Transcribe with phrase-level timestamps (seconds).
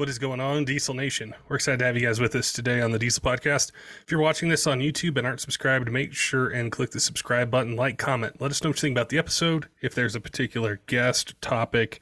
[0.00, 1.34] What is going on, Diesel Nation?
[1.46, 3.70] We're excited to have you guys with us today on the Diesel Podcast.
[4.02, 7.50] If you're watching this on YouTube and aren't subscribed, make sure and click the subscribe
[7.50, 8.40] button, like, comment.
[8.40, 9.68] Let us know what you think about the episode.
[9.82, 12.00] If there's a particular guest, topic,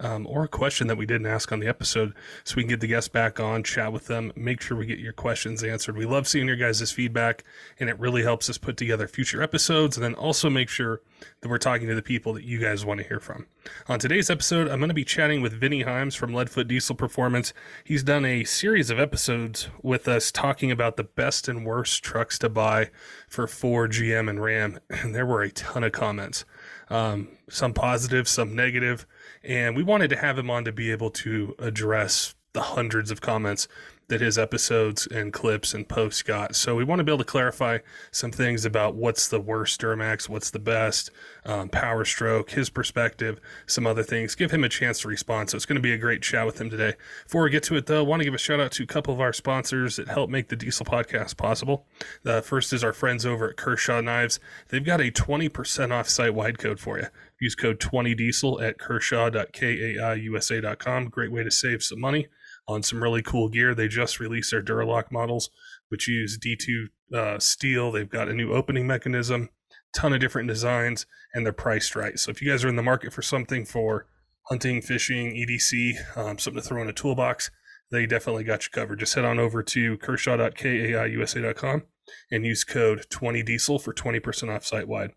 [0.00, 2.80] um, or a question that we didn't ask on the episode so we can get
[2.80, 5.96] the guests back on, chat with them, make sure we get your questions answered.
[5.96, 7.44] We love seeing your guys' feedback,
[7.78, 11.02] and it really helps us put together future episodes and then also make sure
[11.40, 13.46] that we're talking to the people that you guys want to hear from.
[13.88, 17.52] On today's episode, I'm going to be chatting with Vinny Himes from Leadfoot Diesel Performance.
[17.84, 22.38] He's done a series of episodes with us talking about the best and worst trucks
[22.38, 22.90] to buy
[23.28, 26.44] for Ford, GM, and Ram, and there were a ton of comments.
[26.88, 29.06] Um, some positive, some negative.
[29.42, 33.20] And we wanted to have him on to be able to address the hundreds of
[33.20, 33.68] comments
[34.10, 36.56] that his episodes and clips and posts got.
[36.56, 37.78] So we want to be able to clarify
[38.10, 41.10] some things about what's the worst Duramax, what's the best,
[41.44, 44.34] um, Power Stroke, his perspective, some other things.
[44.34, 45.50] Give him a chance to respond.
[45.50, 46.94] So it's going to be a great chat with him today.
[47.24, 48.86] Before we get to it, though, I want to give a shout out to a
[48.86, 51.86] couple of our sponsors that help make the Diesel Podcast possible.
[52.24, 54.40] The first is our friends over at Kershaw Knives.
[54.68, 57.06] They've got a 20% off site wide code for you.
[57.40, 61.08] Use code 20diesel at kershaw.kaiusa.com.
[61.08, 62.26] Great way to save some money
[62.68, 63.74] on some really cool gear.
[63.74, 65.50] They just released their Duralock models,
[65.88, 67.90] which use D2 uh, steel.
[67.90, 69.48] They've got a new opening mechanism,
[69.94, 72.18] ton of different designs, and they're priced right.
[72.18, 74.06] So if you guys are in the market for something for
[74.48, 77.50] hunting, fishing, EDC, um, something to throw in a toolbox,
[77.90, 79.00] they definitely got you covered.
[79.00, 81.82] Just head on over to kershaw.kaiusa.com
[82.30, 85.10] and use code 20diesel for 20% off site wide.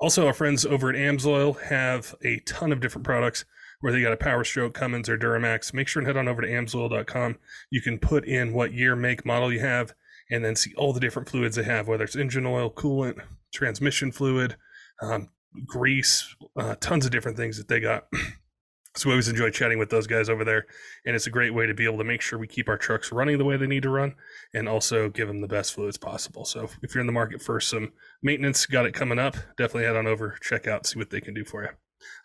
[0.00, 3.44] Also, our friends over at Amsoil have a ton of different products
[3.80, 6.42] whether you got a Power Stroke, Cummins, or Duramax, make sure and head on over
[6.42, 7.36] to amsoil.com.
[7.70, 9.94] You can put in what year, make, model you have,
[10.30, 13.20] and then see all the different fluids they have, whether it's engine oil, coolant,
[13.52, 14.56] transmission fluid,
[15.02, 15.30] um,
[15.66, 18.06] grease, uh, tons of different things that they got.
[18.96, 20.66] so we always enjoy chatting with those guys over there,
[21.06, 23.10] and it's a great way to be able to make sure we keep our trucks
[23.10, 24.14] running the way they need to run,
[24.54, 26.44] and also give them the best fluids possible.
[26.44, 27.92] So if you're in the market for some
[28.22, 31.34] maintenance, got it coming up, definitely head on over, check out, see what they can
[31.34, 31.70] do for you.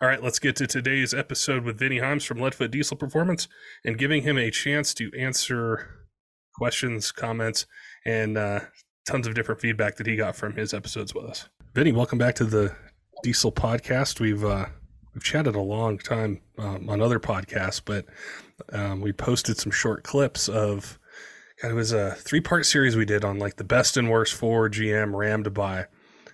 [0.02, 3.47] All right, let's get to today's episode with Vinny Himes from Leadfoot Diesel Performance
[3.84, 6.08] and giving him a chance to answer
[6.53, 7.66] questions, comments,
[8.06, 8.59] and uh,
[9.08, 11.50] tons of different feedback that he got from his episodes with us.
[11.74, 12.75] Vinny, welcome back to the
[13.24, 14.19] Diesel Podcast.
[14.19, 14.66] We've uh,
[15.14, 18.06] we've chatted a long time um, on other podcasts, but
[18.72, 21.00] um, we posted some short clips of.
[21.64, 24.69] It was a three part series we did on like the best and worst for
[24.69, 25.85] GM Ram to buy,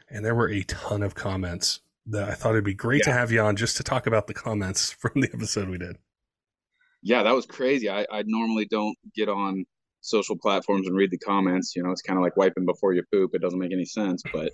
[0.09, 1.79] and there were a ton of comments
[2.11, 3.13] that I thought it'd be great yeah.
[3.13, 5.97] to have you on just to talk about the comments from the episode we did.
[7.03, 7.89] Yeah, that was crazy.
[7.89, 9.65] I, I normally don't get on
[10.01, 11.75] social platforms and read the comments.
[11.75, 13.31] You know, it's kind of like wiping before you poop.
[13.33, 14.53] It doesn't make any sense, but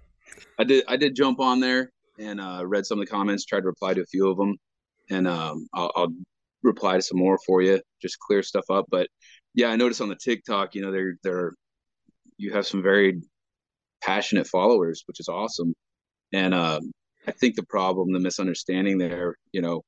[0.57, 0.85] I did.
[0.88, 3.46] I did jump on there and uh, read some of the comments.
[3.46, 4.56] Tried to reply to a few of them,
[5.09, 6.13] and um, I'll, I'll
[6.63, 7.81] reply to some more for you.
[8.01, 8.85] Just clear stuff up.
[8.90, 9.09] But
[9.53, 11.53] yeah, I noticed on the TikTok, you know, they're they're
[12.38, 13.22] you have some very
[14.01, 15.73] passionate followers, which is awesome.
[16.34, 16.91] And um,
[17.28, 19.84] I think the problem, the misunderstanding there, you know,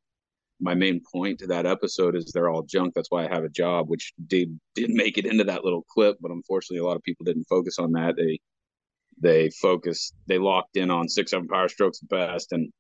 [0.60, 2.94] my main point to that episode is they're all junk.
[2.94, 6.18] That's why I have a job, which did didn't make it into that little clip,
[6.22, 8.16] but unfortunately, a lot of people didn't focus on that.
[8.18, 8.40] They
[9.22, 12.72] they focused, they locked in on six seven power strokes best, and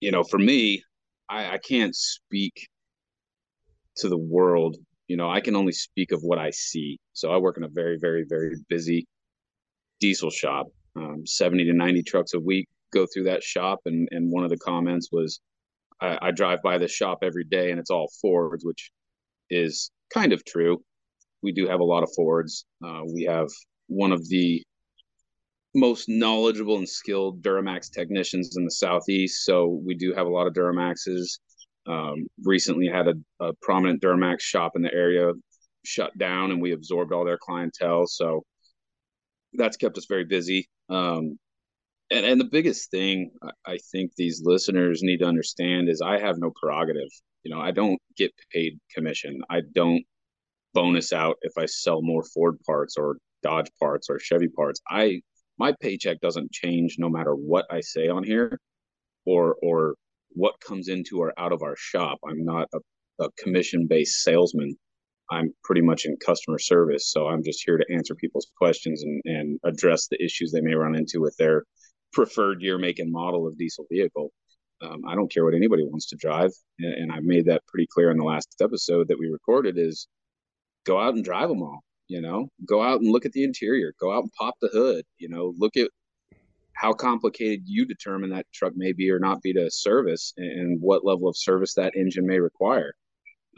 [0.00, 0.82] you know, for me,
[1.28, 2.68] I, I can't speak
[3.98, 4.76] to the world.
[5.06, 6.98] You know, I can only speak of what I see.
[7.12, 9.06] So I work in a very, very, very busy
[10.00, 14.30] diesel shop, um, seventy to ninety trucks a week go through that shop and and
[14.30, 15.40] one of the comments was
[16.00, 18.90] I, I drive by the shop every day and it's all Fords, which
[19.50, 20.82] is kind of true.
[21.42, 22.66] We do have a lot of Fords.
[22.84, 23.48] Uh, we have
[23.86, 24.62] one of the
[25.74, 29.44] most knowledgeable and skilled Duramax technicians in the Southeast.
[29.44, 31.38] So we do have a lot of Duramaxes.
[31.86, 35.32] Um, recently had a, a, prominent Duramax shop in the area
[35.84, 38.06] shut down and we absorbed all their clientele.
[38.06, 38.44] So
[39.54, 40.68] that's kept us very busy.
[40.88, 41.38] Um,
[42.12, 43.30] and, and the biggest thing
[43.66, 47.08] I think these listeners need to understand is I have no prerogative.
[47.42, 49.40] You know, I don't get paid commission.
[49.50, 50.04] I don't
[50.74, 54.80] bonus out if I sell more Ford parts or Dodge parts or Chevy parts.
[54.88, 55.22] I
[55.58, 58.58] my paycheck doesn't change no matter what I say on here
[59.24, 59.94] or or
[60.30, 62.18] what comes into or out of our shop.
[62.28, 64.76] I'm not a, a commission based salesman.
[65.30, 67.10] I'm pretty much in customer service.
[67.10, 70.74] So I'm just here to answer people's questions and, and address the issues they may
[70.74, 71.64] run into with their
[72.12, 74.30] preferred year, make, and model of diesel vehicle.
[74.80, 76.50] Um, I don't care what anybody wants to drive.
[76.78, 80.08] And, and I've made that pretty clear in the last episode that we recorded is
[80.84, 83.92] go out and drive them all, you know, go out and look at the interior,
[84.00, 85.88] go out and pop the hood, you know, look at
[86.74, 91.04] how complicated you determine that truck may be or not be to service and what
[91.04, 92.94] level of service that engine may require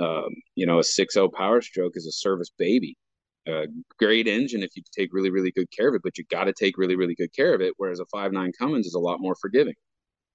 [0.00, 2.96] um, you know, a 6.0 Power Stroke is a service baby.
[3.46, 3.66] A
[3.98, 6.52] great engine if you take really, really good care of it, but you got to
[6.52, 7.74] take really, really good care of it.
[7.76, 9.74] Whereas a 5.9 Cummins is a lot more forgiving.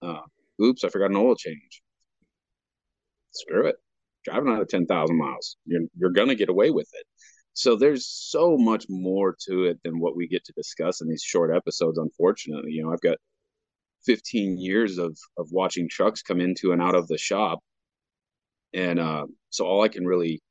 [0.02, 0.22] Uh,
[0.62, 1.82] oops, I forgot an oil change.
[3.32, 3.78] Screw it.
[4.26, 7.06] Driving out of 10,000 miles, you're, you're going to get away with it.
[7.54, 11.24] So there's so much more to it than what we get to discuss in these
[11.24, 12.72] short episodes, unfortunately.
[12.72, 13.18] You know, I've got
[14.06, 17.60] 15 years of, of watching trucks come into and out of the shop
[18.74, 20.42] and uh, so all I can really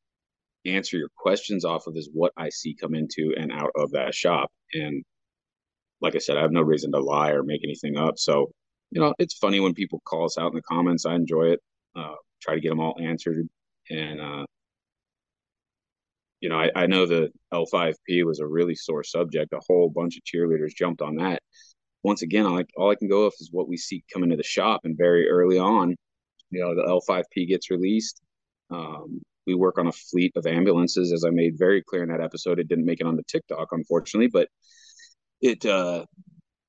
[0.75, 4.15] answer your questions off of is what I see come into and out of that
[4.15, 4.51] shop.
[4.73, 5.05] And
[6.01, 8.19] like I said, I have no reason to lie or make anything up.
[8.19, 8.51] So,
[8.91, 11.07] you know, it's funny when people call us out in the comments.
[11.07, 11.61] I enjoy it.
[11.97, 13.49] Uh, try to get them all answered.
[13.91, 14.47] And, uh,
[16.41, 19.53] you know, I, I know the L5P was a really sore subject.
[19.53, 21.43] A whole bunch of cheerleaders jumped on that.
[22.05, 24.37] Once again, all I, all I can go off is what we see coming to
[24.37, 24.83] the shop.
[24.85, 25.97] And very early on,
[26.51, 28.21] you know the L5P gets released.
[28.71, 32.21] Um, we work on a fleet of ambulances, as I made very clear in that
[32.21, 32.61] episode.
[32.61, 34.49] It didn't make it on the TikTok, unfortunately, but
[35.41, 36.05] it, uh,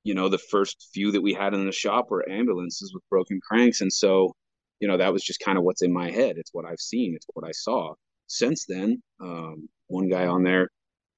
[0.04, 3.40] you know, the first few that we had in the shop were ambulances with broken
[3.48, 4.34] cranks, and so,
[4.80, 6.38] you know, that was just kind of what's in my head.
[6.38, 7.14] It's what I've seen.
[7.16, 7.94] It's what I saw.
[8.28, 10.70] Since then, um, one guy on there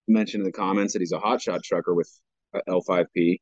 [0.07, 2.09] mentioned in the comments that he's a hotshot trucker with
[2.67, 3.37] L5P,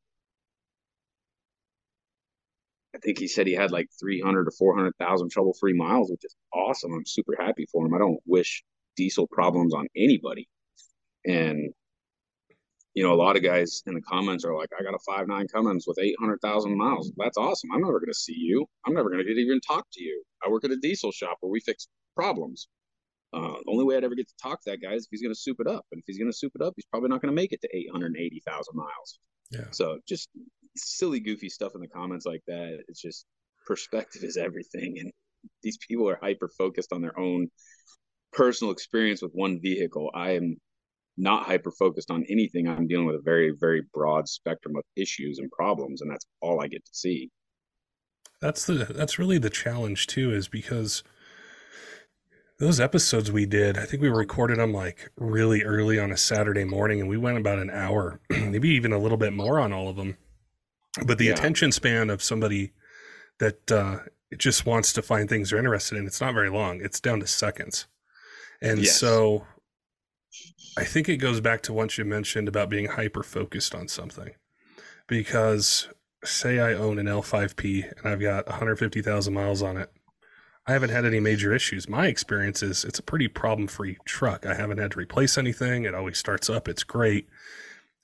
[2.94, 6.34] I think he said he had like 300 or 400,000 trouble free miles, which is
[6.52, 6.92] awesome.
[6.92, 7.94] I'm super happy for him.
[7.94, 8.64] I don't wish
[8.96, 10.48] diesel problems on anybody.
[11.24, 11.72] And,
[12.94, 15.28] you know, a lot of guys in the comments are like, I got a five
[15.28, 17.12] nine Cummins with 800,000 miles.
[17.16, 17.70] That's awesome.
[17.72, 18.66] I'm never going to see you.
[18.86, 20.22] I'm never going to get even talk to you.
[20.44, 21.86] I work at a diesel shop where we fix
[22.16, 22.68] problems.
[23.32, 25.22] Uh, the only way I'd ever get to talk to that guy is if he's
[25.22, 25.86] going to soup it up.
[25.92, 27.60] And if he's going to soup it up, he's probably not going to make it
[27.60, 29.20] to 880,000 miles.
[29.50, 29.66] Yeah.
[29.70, 30.28] So just
[30.76, 32.82] silly, goofy stuff in the comments like that.
[32.88, 33.26] It's just
[33.66, 35.10] perspective is everything, and
[35.62, 37.48] these people are hyper focused on their own
[38.32, 40.10] personal experience with one vehicle.
[40.14, 40.56] I am
[41.16, 42.68] not hyper focused on anything.
[42.68, 46.62] I'm dealing with a very, very broad spectrum of issues and problems, and that's all
[46.62, 47.30] I get to see.
[48.40, 51.02] That's the that's really the challenge too, is because
[52.58, 56.64] those episodes we did, I think we recorded them like really early on a Saturday
[56.64, 59.88] morning, and we went about an hour, maybe even a little bit more on all
[59.88, 60.16] of them.
[61.04, 61.32] But the yeah.
[61.32, 62.72] attention span of somebody
[63.38, 63.98] that uh,
[64.36, 66.80] just wants to find things they're interested in, it's not very long.
[66.82, 67.86] It's down to seconds.
[68.60, 68.98] And yes.
[68.98, 69.46] so
[70.76, 74.30] I think it goes back to what you mentioned about being hyper focused on something.
[75.06, 75.88] Because
[76.24, 79.90] say I own an L5P and I've got 150,000 miles on it
[80.70, 81.88] I haven't had any major issues.
[81.88, 84.46] My experience is it's a pretty problem free truck.
[84.46, 85.84] I haven't had to replace anything.
[85.84, 86.68] It always starts up.
[86.68, 87.28] It's great.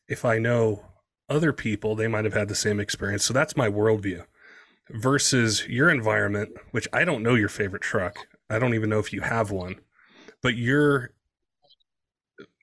[0.09, 0.85] If I know
[1.29, 3.25] other people, they might have had the same experience.
[3.25, 4.25] So that's my worldview
[4.91, 8.29] versus your environment, which I don't know your favorite truck.
[8.49, 9.77] I don't even know if you have one,
[10.43, 11.11] but your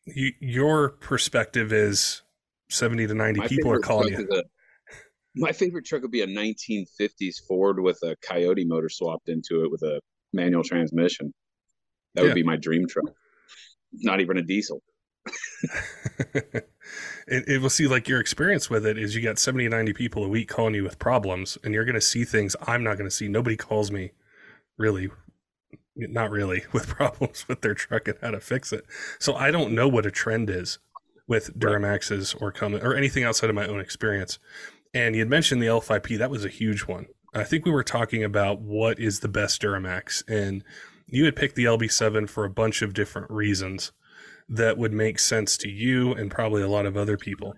[0.05, 2.21] you, your perspective is
[2.69, 4.43] 70 to 90 my people are calling you
[5.35, 9.71] my favorite truck would be a 1950s Ford with a Coyote motor swapped into it
[9.71, 9.99] with a
[10.31, 11.33] manual transmission.
[12.13, 12.27] That yeah.
[12.27, 13.05] would be my dream truck.
[13.91, 14.83] Not even a diesel.
[17.27, 20.23] it, it will see like your experience with it is you got 70 90 people
[20.23, 23.09] a week calling you with problems and you're going to see things i'm not going
[23.09, 24.11] to see nobody calls me
[24.77, 25.09] really
[25.95, 28.85] not really with problems with their truck and how to fix it
[29.19, 30.79] so i don't know what a trend is
[31.27, 34.39] with duramaxes or come or anything outside of my own experience
[34.93, 36.17] and you had mentioned the L5P.
[36.17, 37.07] That was a huge one.
[37.33, 40.63] I think we were talking about what is the best Duramax, and
[41.07, 43.91] you had picked the LB7 for a bunch of different reasons
[44.49, 47.53] that would make sense to you and probably a lot of other people.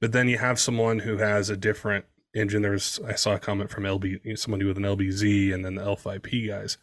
[0.00, 2.62] But then you have someone who has a different engine.
[2.62, 6.48] There's I saw a comment from LB, somebody with an LBZ, and then the L5P
[6.48, 6.78] guys.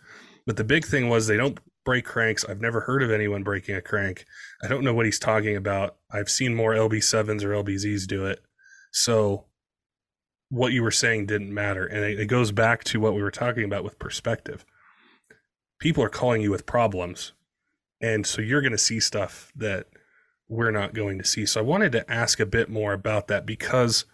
[0.46, 2.46] But the big thing was they don't break cranks.
[2.46, 4.26] I've never heard of anyone breaking a crank.
[4.62, 5.96] I don't know what he's talking about.
[6.12, 8.42] I've seen more LB7s or LBZs do it.
[8.92, 9.46] So
[10.50, 11.86] what you were saying didn't matter.
[11.86, 14.66] And it, it goes back to what we were talking about with perspective.
[15.80, 17.34] People are calling you with problems.
[18.02, 19.88] And so you're going to see stuff that
[20.48, 21.46] we're not going to see.
[21.46, 24.06] So I wanted to ask a bit more about that because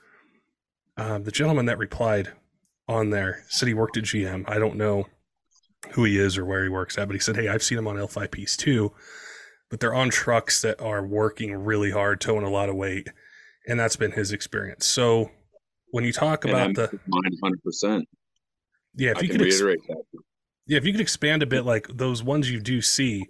[0.98, 2.32] um, the gentleman that replied
[2.88, 4.44] on there said he worked at GM.
[4.48, 5.06] I don't know
[5.92, 7.88] who he is or where he works at, but he said, Hey, I've seen him
[7.88, 8.94] on L5Ps too.
[9.70, 13.10] but they're on trucks that are working really hard, towing a lot of weight,
[13.68, 14.86] and that's been his experience.
[14.86, 15.32] So
[15.92, 16.88] when you talk about the
[17.42, 18.08] hundred percent,
[18.96, 20.04] yeah, if I you could ex- that.
[20.68, 23.26] yeah, if you could expand a bit, like those ones you do see,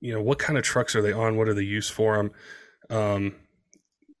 [0.00, 1.36] you know, what kind of trucks are they on?
[1.36, 2.30] What are the use for them?
[2.90, 3.34] Um,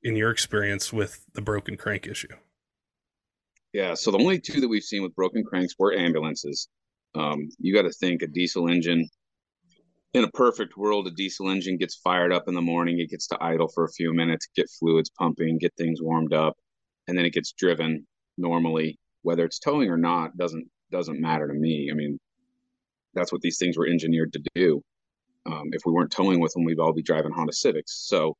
[0.02, 2.28] in your experience with the broken crank issue?
[3.72, 6.68] Yeah, so the only two that we've seen with broken cranks were ambulances.
[7.14, 9.08] Um, you got to think a diesel engine.
[10.14, 13.00] In a perfect world, a diesel engine gets fired up in the morning.
[13.00, 16.56] It gets to idle for a few minutes, get fluids pumping, get things warmed up,
[17.06, 18.06] and then it gets driven
[18.38, 18.98] normally.
[19.22, 21.90] Whether it's towing or not doesn't doesn't matter to me.
[21.90, 22.18] I mean,
[23.12, 24.82] that's what these things were engineered to do.
[25.46, 28.06] Um, if we weren't towing with them, we'd all be driving Honda Civics.
[28.08, 28.34] So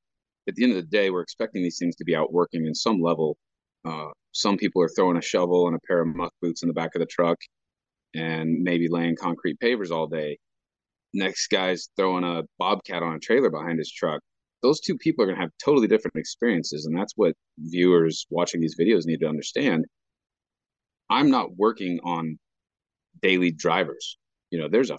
[0.49, 2.75] at the end of the day, we're expecting these things to be out working in
[2.75, 3.37] some level.
[3.85, 6.75] Uh, some people are throwing a shovel and a pair of muck boots in the
[6.75, 7.39] back of the truck
[8.15, 10.39] and maybe laying concrete pavers all day.
[11.15, 14.21] Next guy's throwing a bobcat on a trailer behind his truck.
[14.63, 16.87] Those two people are going to have totally different experiences.
[16.87, 19.85] And that's what viewers watching these videos need to understand.
[21.09, 22.39] I'm not working on
[23.23, 24.19] daily drivers.
[24.51, 24.99] You know, there's a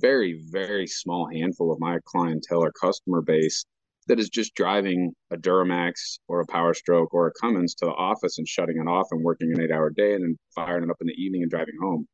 [0.00, 3.64] very, very small handful of my clientele or customer base
[4.08, 7.92] that is just driving a Duramax or a Power Stroke or a Cummins to the
[7.92, 10.90] office and shutting it off and working an eight hour day and then firing it
[10.90, 12.08] up in the evening and driving home.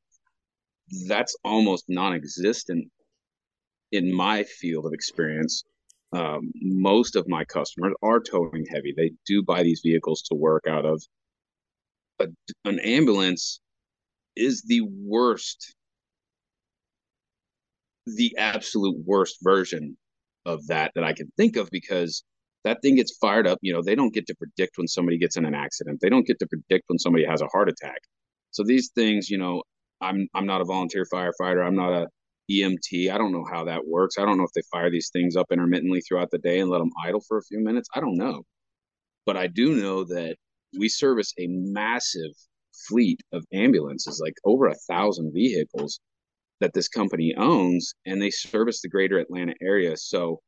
[1.09, 2.89] That's almost non existent
[3.93, 5.63] in my field of experience.
[6.13, 8.93] Um, most of my customers are towing heavy.
[8.97, 11.03] They do buy these vehicles to work out of.
[12.65, 13.61] An ambulance
[14.37, 15.75] is the worst,
[18.07, 19.97] the absolute worst version
[20.47, 22.23] of that that I can think of because
[22.65, 23.59] that thing gets fired up.
[23.63, 26.01] You know, they don't get to predict when somebody gets in an accident.
[26.01, 28.01] They don't get to predict when somebody has a heart attack.
[28.51, 29.63] So these things, you know,
[30.01, 31.67] I'm I'm not a volunteer firefighter.
[31.67, 32.09] I'm not a
[32.51, 33.11] EMT.
[33.11, 34.17] I don't know how that works.
[34.19, 36.79] I don't know if they fire these things up intermittently throughout the day and let
[36.79, 37.89] them idle for a few minutes.
[37.95, 38.43] I don't know.
[39.27, 40.37] But I do know that
[40.79, 42.33] we service a massive
[42.89, 46.01] fleet of ambulances, like over a thousand vehicles
[46.61, 49.97] that this company owns and they service the greater Atlanta area.
[49.97, 50.41] So,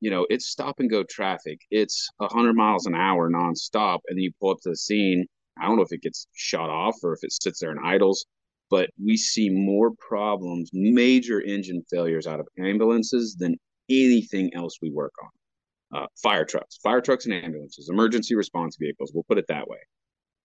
[0.00, 1.60] you know, it's stop and go traffic.
[1.70, 4.00] It's 100 miles an hour nonstop.
[4.08, 5.26] And then you pull up to the scene.
[5.60, 8.26] I don't know if it gets shut off or if it sits there and idles,
[8.70, 13.56] but we see more problems, major engine failures out of ambulances than
[13.88, 16.00] anything else we work on.
[16.00, 19.12] Uh, fire trucks, fire trucks and ambulances, emergency response vehicles.
[19.14, 19.78] We'll put it that way.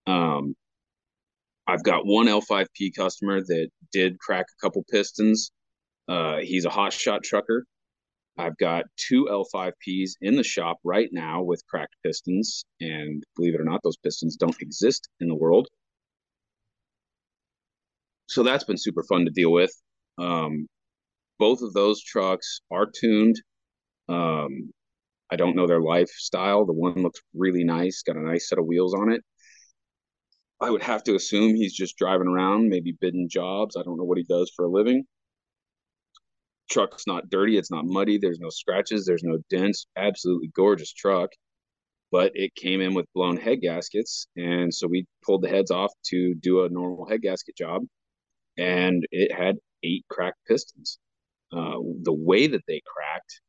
[0.05, 0.55] Um,
[1.69, 5.51] I've got one L5P customer that did crack a couple pistons.
[6.07, 7.63] Uh, he's a hot shot trucker.
[8.39, 12.65] I've got two L5Ps in the shop right now with cracked pistons.
[12.81, 15.67] And believe it or not, those pistons don't exist in the world.
[18.27, 19.71] So that's been super fun to deal with.
[20.17, 20.67] Um,
[21.37, 23.35] both of those trucks are tuned.
[24.07, 24.71] Um,
[25.31, 26.65] I don't know their lifestyle.
[26.65, 29.21] The one looks really nice, got a nice set of wheels on it.
[30.61, 33.77] I would have to assume he's just driving around, maybe bidding jobs.
[33.77, 35.05] I don't know what he does for a living.
[36.69, 39.87] Truck's not dirty, it's not muddy, there's no scratches, there's no dents.
[39.97, 41.31] Absolutely gorgeous truck.
[42.11, 44.27] But it came in with blown head gaskets.
[44.35, 47.83] And so we pulled the heads off to do a normal head gasket job.
[48.57, 50.99] And it had eight cracked pistons.
[51.51, 53.41] Uh, the way that they cracked,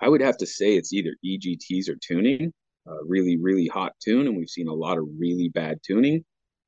[0.00, 2.52] I would have to say it's either EGTs or tuning
[2.88, 6.24] uh, really, really hot tune, and we've seen a lot of really bad tuning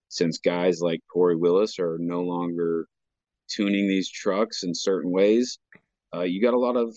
[0.09, 2.87] since guys like Corey Willis are no longer
[3.49, 5.59] tuning these trucks in certain ways.
[6.15, 6.95] Uh, you got a lot of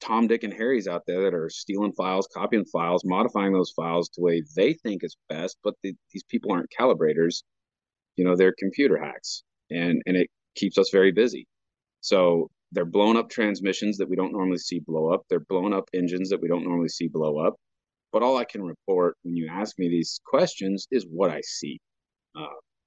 [0.00, 4.08] Tom, Dick, and Harrys out there that are stealing files, copying files, modifying those files
[4.10, 7.42] to the way they think is best, but the, these people aren't calibrators.
[8.16, 11.46] You know, they're computer hacks, and and it keeps us very busy.
[12.00, 15.22] So they're blowing up transmissions that we don't normally see blow up.
[15.30, 17.54] They're blowing up engines that we don't normally see blow up.
[18.14, 21.80] But all I can report when you ask me these questions is what I see.
[22.38, 22.46] Uh,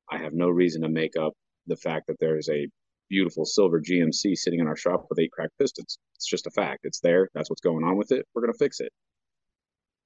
[0.09, 1.33] I have no reason to make up
[1.67, 2.65] the fact that there's a
[3.09, 5.99] beautiful silver GMC sitting in our shop with eight cracked pistons.
[6.15, 6.85] It's just a fact.
[6.85, 7.27] It's there.
[7.33, 8.25] That's what's going on with it.
[8.33, 8.93] We're going to fix it.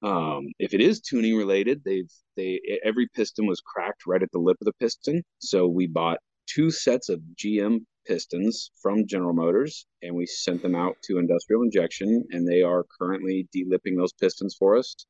[0.02, 4.40] Um, if it is tuning related, they've they every piston was cracked right at the
[4.40, 5.22] lip of the piston.
[5.38, 10.74] So we bought two sets of GM pistons from General Motors and we sent them
[10.74, 15.06] out to industrial injection and they are currently delipping those pistons for us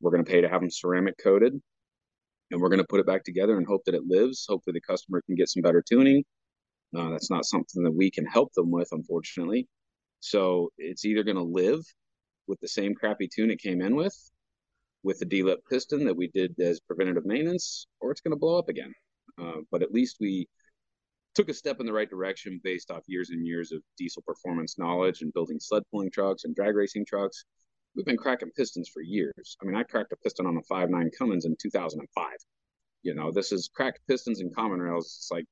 [0.00, 1.60] we're going to pay to have them ceramic coated
[2.50, 4.46] and we're going to put it back together and hope that it lives.
[4.48, 6.24] Hopefully, the customer can get some better tuning.
[6.96, 9.68] Uh, that's not something that we can help them with, unfortunately.
[10.20, 11.80] So it's either going to live
[12.46, 14.14] with the same crappy tune it came in with,
[15.02, 18.58] with the D-lip piston that we did as preventative maintenance, or it's going to blow
[18.58, 18.92] up again.
[19.40, 20.48] Uh, but at least we
[21.34, 24.78] took a step in the right direction based off years and years of diesel performance
[24.78, 27.44] knowledge and building sled pulling trucks and drag racing trucks.
[27.94, 29.56] We've been cracking pistons for years.
[29.62, 32.26] I mean, I cracked a piston on a five nine Cummins in 2005.
[33.02, 35.06] You know, this is cracked pistons and common rails.
[35.06, 35.44] It's like,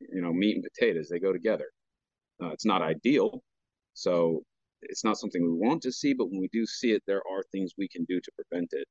[0.00, 1.08] you know, meat and potatoes.
[1.08, 1.66] They go together.
[2.42, 3.42] Uh, it's not ideal.
[3.94, 4.42] So
[4.82, 7.42] it's not something we want to see, but when we do see it, there are
[7.52, 8.86] things we can do to prevent it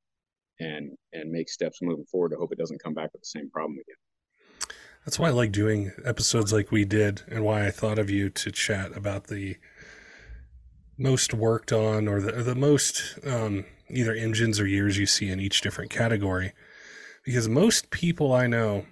[0.60, 3.50] and and make steps moving forward to hope it doesn't come back with the same
[3.50, 3.96] problem again.
[5.05, 8.29] That's why I like doing episodes like we did and why I thought of you
[8.31, 9.57] to chat about the
[10.97, 15.39] most worked on or the, the most um, either engines or years you see in
[15.39, 16.53] each different category.
[17.24, 18.85] Because most people I know,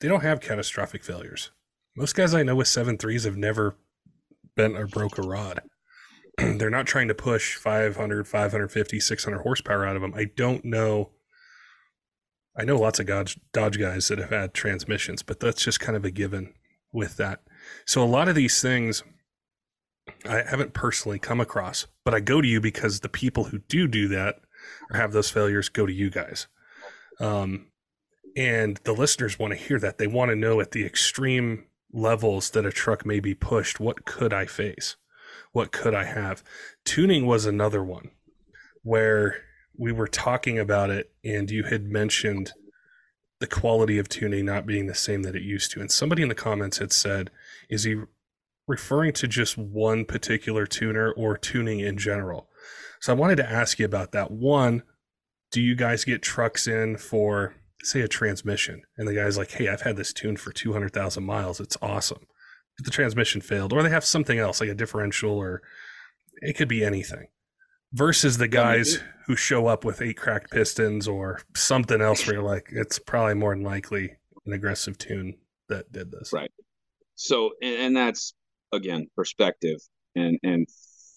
[0.00, 1.50] they don't have catastrophic failures.
[1.94, 3.76] Most guys I know with seven threes have never
[4.56, 5.60] bent or broke a rod.
[6.38, 10.14] they're not trying to push 500, 550, 600 horsepower out of them.
[10.16, 11.10] I don't know.
[12.56, 15.96] I know lots of Dodge, Dodge guys that have had transmissions, but that's just kind
[15.96, 16.54] of a given
[16.92, 17.40] with that.
[17.86, 19.02] So a lot of these things
[20.26, 23.86] I haven't personally come across, but I go to you because the people who do
[23.86, 24.36] do that
[24.90, 26.48] or have those failures go to you guys.
[27.20, 27.68] Um,
[28.36, 29.98] and the listeners want to hear that.
[29.98, 34.04] They want to know at the extreme levels that a truck may be pushed, what
[34.04, 34.96] could I face?
[35.52, 36.42] what could I have?
[36.84, 38.10] Tuning was another one
[38.82, 39.42] where
[39.80, 42.52] we were talking about it and you had mentioned
[43.40, 45.80] the quality of tuning not being the same that it used to.
[45.80, 47.30] And somebody in the comments had said,
[47.70, 47.96] is he
[48.68, 52.50] referring to just one particular tuner or tuning in general?
[53.00, 54.30] So I wanted to ask you about that.
[54.30, 54.82] One,
[55.50, 59.68] do you guys get trucks in for say a transmission and the guy's like, "Hey,
[59.68, 61.58] I've had this tuned for 200,000 miles.
[61.58, 62.26] It's awesome."
[62.76, 65.62] But the transmission failed, or they have something else like a differential, or
[66.42, 67.28] it could be anything.
[67.92, 72.36] Versus the guys yeah, who show up with eight cracked pistons or something else where
[72.36, 74.16] you're like, it's probably more than likely
[74.46, 75.36] an aggressive tune
[75.68, 76.32] that did this.
[76.32, 76.50] Right.
[77.16, 78.32] So, and, that's
[78.72, 79.78] again perspective
[80.14, 80.66] and and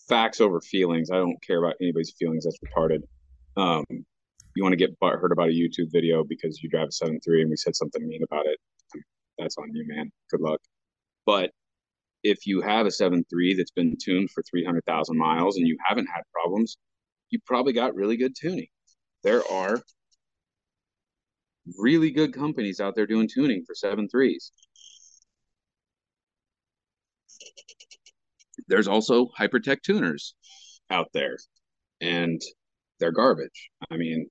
[0.09, 1.11] facts over feelings.
[1.11, 2.45] I don't care about anybody's feelings.
[2.45, 3.03] That's retarded.
[3.55, 3.85] Um,
[4.55, 7.41] you want to get heard about a YouTube video because you drive a seven three
[7.41, 8.59] and we said something mean about it.
[9.37, 10.11] That's on you, man.
[10.29, 10.59] Good luck.
[11.25, 11.51] But
[12.23, 16.21] if you have a 7.3 that's been tuned for 300,000 miles and you haven't had
[16.31, 16.77] problems,
[17.29, 18.67] you probably got really good tuning.
[19.23, 19.81] There are
[21.77, 24.51] really good companies out there doing tuning for 7.3s.
[28.67, 30.35] There's also Hypertech tuners
[30.89, 31.37] out there,
[31.99, 32.41] and
[32.99, 33.69] they're garbage.
[33.91, 34.29] I mean,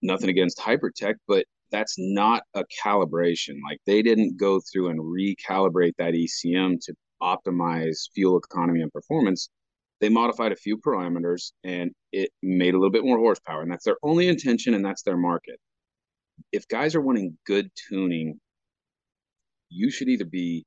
[0.00, 3.56] nothing against Hypertech, but that's not a calibration.
[3.68, 9.48] Like they didn't go through and recalibrate that ECM to optimize fuel economy and performance.
[10.00, 13.62] They modified a few parameters and it made a little bit more horsepower.
[13.62, 15.58] And that's their only intention and that's their market.
[16.52, 18.38] If guys are wanting good tuning,
[19.70, 20.64] you should either be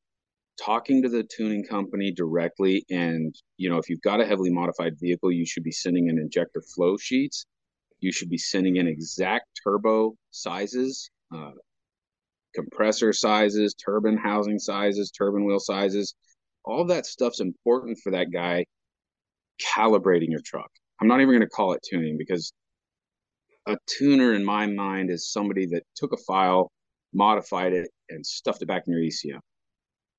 [0.60, 4.94] talking to the tuning company directly and you know if you've got a heavily modified
[5.00, 7.46] vehicle you should be sending in injector flow sheets
[8.00, 11.52] you should be sending in exact turbo sizes, uh,
[12.54, 16.16] compressor sizes, turbine housing sizes, turbine wheel sizes.
[16.64, 18.66] All that stuff's important for that guy
[19.62, 20.70] calibrating your truck.
[21.02, 22.54] I'm not even going to call it tuning because
[23.68, 26.72] a tuner in my mind is somebody that took a file,
[27.14, 29.40] modified it, and stuffed it back in your ECM.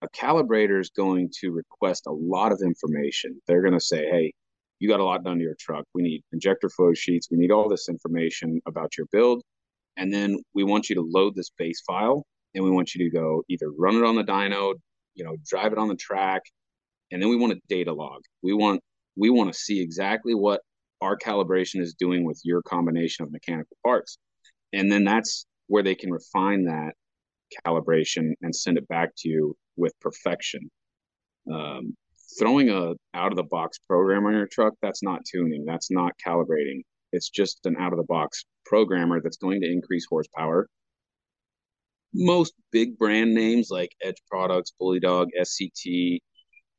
[0.03, 3.41] A calibrator is going to request a lot of information.
[3.47, 4.33] They're going to say, hey,
[4.79, 5.85] you got a lot done to your truck.
[5.95, 7.29] We need injector flow sheets.
[7.31, 9.43] We need all this information about your build.
[9.97, 13.17] And then we want you to load this base file and we want you to
[13.17, 14.75] go either run it on the dyno,
[15.15, 16.43] you know, drive it on the track.
[17.11, 18.23] And then we want a data log.
[18.43, 18.83] We want
[19.17, 20.61] we want to see exactly what
[21.01, 24.19] our calibration is doing with your combination of mechanical parts.
[24.73, 26.93] And then that's where they can refine that
[27.67, 30.71] calibration and send it back to you with perfection.
[31.51, 31.95] Um,
[32.39, 36.13] throwing a out of the box program on your truck that's not tuning that's not
[36.25, 36.83] calibrating.
[37.13, 40.69] It's just an out of the box programmer that's going to increase horsepower.
[42.13, 46.19] Most big brand names like edge products bully dog sct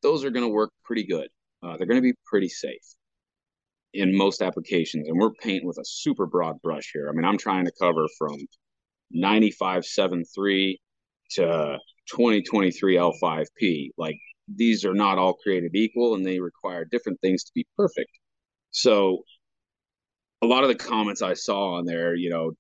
[0.04, 1.28] those are going to work pretty good.
[1.64, 2.84] Uh, they're going to be pretty safe
[3.94, 7.10] in most applications and we're painting with a super broad brush here.
[7.10, 8.38] I mean i'm trying to cover from
[9.12, 10.80] 9573
[11.32, 11.78] to
[12.10, 17.52] 2023 l5p like these are not all created equal and they require different things to
[17.54, 18.12] be perfect.
[18.72, 19.24] So
[20.42, 22.52] a lot of the comments I saw on there, you know,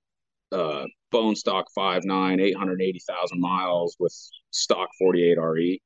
[0.51, 4.13] uh, bone stock 5'9, 880,000 miles with
[4.51, 5.81] stock 48 RE.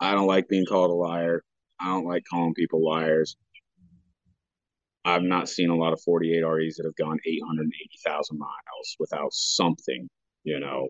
[0.00, 1.42] I don't like being called a liar.
[1.80, 3.36] I don't like calling people liars.
[5.04, 10.08] I've not seen a lot of 48 REs that have gone 880,000 miles without something
[10.48, 10.88] you know,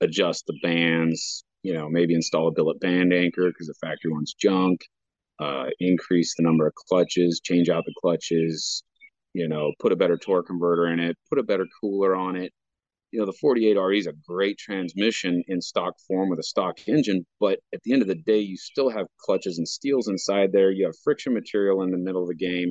[0.00, 4.34] adjust the bands, you know, maybe install a billet band anchor because the factory one's
[4.34, 4.80] junk,
[5.40, 8.82] uh, increase the number of clutches, change out the clutches,
[9.34, 12.52] you know, put a better torque converter in it, put a better cooler on it.
[13.10, 17.24] You know, the 48RE is a great transmission in stock form with a stock engine,
[17.40, 20.70] but at the end of the day, you still have clutches and steels inside there.
[20.70, 22.70] You have friction material in the middle of the game.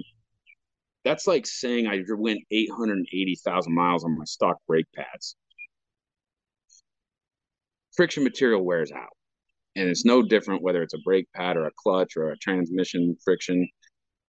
[1.03, 5.35] That's like saying I went 880,000 miles on my stock brake pads
[7.97, 9.09] friction material wears out.
[9.75, 13.17] And it's no different whether it's a brake pad or a clutch or a transmission
[13.23, 13.67] friction.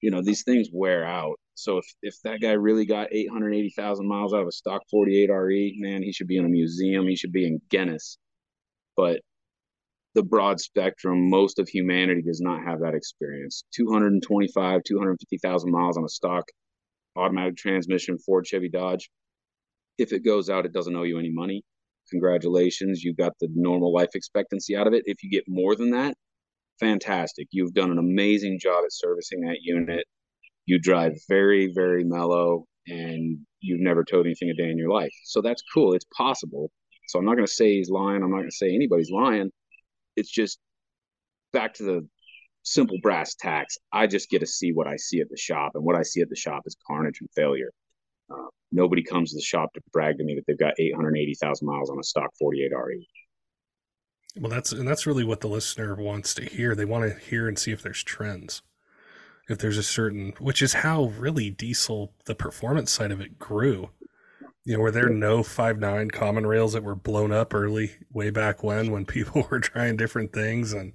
[0.01, 1.37] You know, these things wear out.
[1.55, 5.77] So if, if that guy really got 880,000 miles out of a stock 48 RE,
[5.79, 7.07] man, he should be in a museum.
[7.07, 8.19] He should be in Guinness.
[8.97, 9.21] But
[10.15, 13.65] the broad spectrum, most of humanity does not have that experience.
[13.75, 16.45] 225, 250,000 miles on a stock
[17.17, 19.11] automatic transmission Ford, Chevy, Dodge.
[19.99, 21.65] If it goes out, it doesn't owe you any money
[22.11, 25.03] congratulations, you got the normal life expectancy out of it.
[25.07, 26.17] If you get more than that,
[26.81, 27.49] fantastic.
[27.51, 30.05] You've done an amazing job at servicing that unit.
[30.67, 35.13] You drive very, very mellow and you've never towed anything a day in your life.
[35.25, 35.95] So that's cool.
[35.95, 36.71] It's possible.
[37.09, 38.23] So I'm not going to say he's lying.
[38.23, 39.51] I'm not going to say anybody's lying.
[40.17, 40.59] It's just
[41.53, 42.09] back to the
[42.63, 43.79] simple brass tacks.
[43.93, 46.21] I just get to see what I see at the shop, and what I see
[46.21, 47.71] at the shop is carnage and failure.
[48.31, 51.91] Uh, nobody comes to the shop to brag to me that they've got 880,000 miles
[51.91, 53.09] on a stock 48 RE.
[54.41, 56.75] Well, that's and that's really what the listener wants to hear.
[56.75, 58.63] They want to hear and see if there's trends.
[59.49, 63.91] If there's a certain, which is how really diesel, the performance side of it grew.
[64.65, 68.29] You know, were there no five nine common rails that were blown up early, way
[68.31, 70.93] back when, when people were trying different things and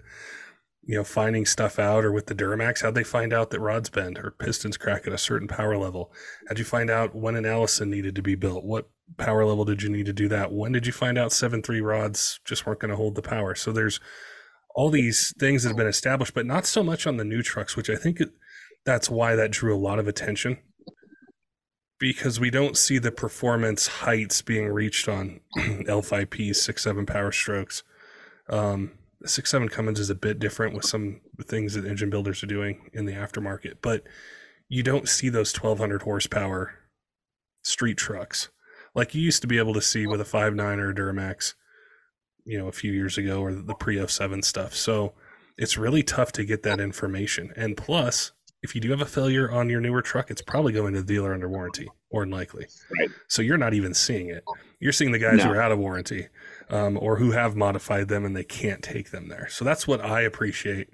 [0.85, 2.81] you know, finding stuff out or with the Duramax?
[2.81, 6.11] How'd they find out that rods bend or pistons crack at a certain power level?
[6.47, 8.63] How'd you find out when an Allison needed to be built?
[8.63, 10.51] What power level did you need to do that?
[10.51, 13.55] When did you find out seven three rods just weren't going to hold the power?
[13.55, 13.99] So there's
[14.75, 17.77] all these things that have been established, but not so much on the new trucks,
[17.77, 18.19] which I think
[18.85, 20.57] that's why that drew a lot of attention
[21.99, 27.83] because we don't see the performance heights being reached on L5Ps, six, seven power strokes.
[28.49, 28.91] Um,
[29.23, 32.47] the six seven Cummins is a bit different with some things that engine builders are
[32.47, 34.03] doing in the aftermarket, but
[34.69, 36.75] you don't see those 1200 horsepower
[37.63, 38.49] street trucks
[38.95, 41.55] like you used to be able to see with a five nine or a Duramax,
[42.45, 44.75] you know, a few years ago or the pre 07 stuff.
[44.75, 45.13] So
[45.57, 47.51] it's really tough to get that information.
[47.55, 48.31] And plus,
[48.62, 51.13] if you do have a failure on your newer truck, it's probably going to the
[51.13, 52.67] dealer under warranty, more than likely.
[52.97, 53.09] Right.
[53.27, 54.43] So you're not even seeing it.
[54.79, 55.45] You're seeing the guys no.
[55.45, 56.27] who are out of warranty
[56.69, 59.47] um, or who have modified them and they can't take them there.
[59.49, 60.89] So that's what I appreciate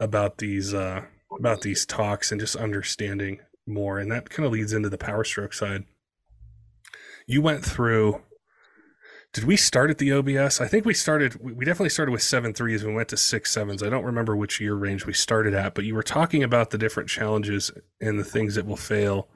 [0.00, 1.02] about these uh,
[1.38, 3.98] about these talks and just understanding more.
[3.98, 5.84] And that kind of leads into the power stroke side.
[7.26, 8.22] You went through.
[9.32, 10.62] Did we start at the OBS?
[10.62, 11.38] I think we started.
[11.40, 12.84] We definitely started with seven threes.
[12.84, 13.82] We went to six sevens.
[13.82, 16.78] I don't remember which year range we started at, but you were talking about the
[16.78, 17.70] different challenges
[18.00, 19.28] and the things that will fail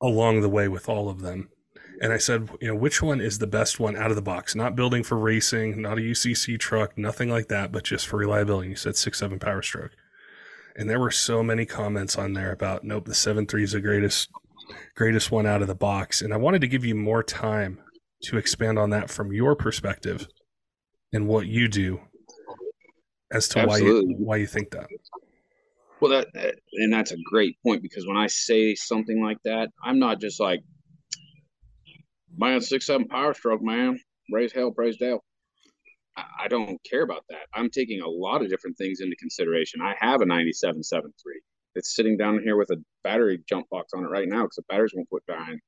[0.00, 1.50] along the way with all of them
[2.00, 4.54] and I said, you know, which one is the best one out of the box?
[4.54, 8.70] Not building for racing, not a UCC truck, nothing like that, but just for reliability.
[8.70, 9.92] You said six seven power stroke,
[10.76, 13.80] and there were so many comments on there about nope, the seven three is the
[13.80, 14.30] greatest
[14.94, 16.22] greatest one out of the box.
[16.22, 17.80] And I wanted to give you more time
[18.22, 20.28] to expand on that from your perspective
[21.12, 22.00] and what you do
[23.32, 24.04] as to Absolutely.
[24.04, 24.88] why you why you think that.
[26.00, 29.98] Well, that and that's a great point because when I say something like that, I'm
[29.98, 30.60] not just like
[32.36, 33.98] Man, six seven power stroke, man.
[34.30, 35.24] Raise hell, praise Dale.
[36.40, 37.46] I, don't care about that.
[37.54, 39.80] I'm taking a lot of different things into consideration.
[39.80, 41.12] I have a 97.73.
[41.74, 44.62] It's sitting down here with a battery jump box on it right now because the
[44.68, 45.60] batteries won't quit dying.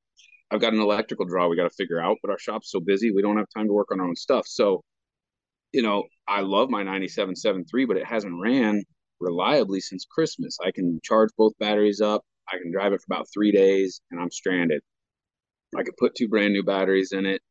[0.51, 3.13] I've got an electrical draw we got to figure out, but our shop's so busy
[3.13, 4.47] we don't have time to work on our own stuff.
[4.49, 4.83] So,
[5.73, 8.83] you know, I love my 97.73, but it hasn't ran
[9.21, 10.59] reliably since Christmas.
[10.65, 12.23] I can charge both batteries up.
[12.53, 14.83] I can drive it for about three days, and I'm stranded.
[15.77, 17.43] I could put two brand new batteries in it,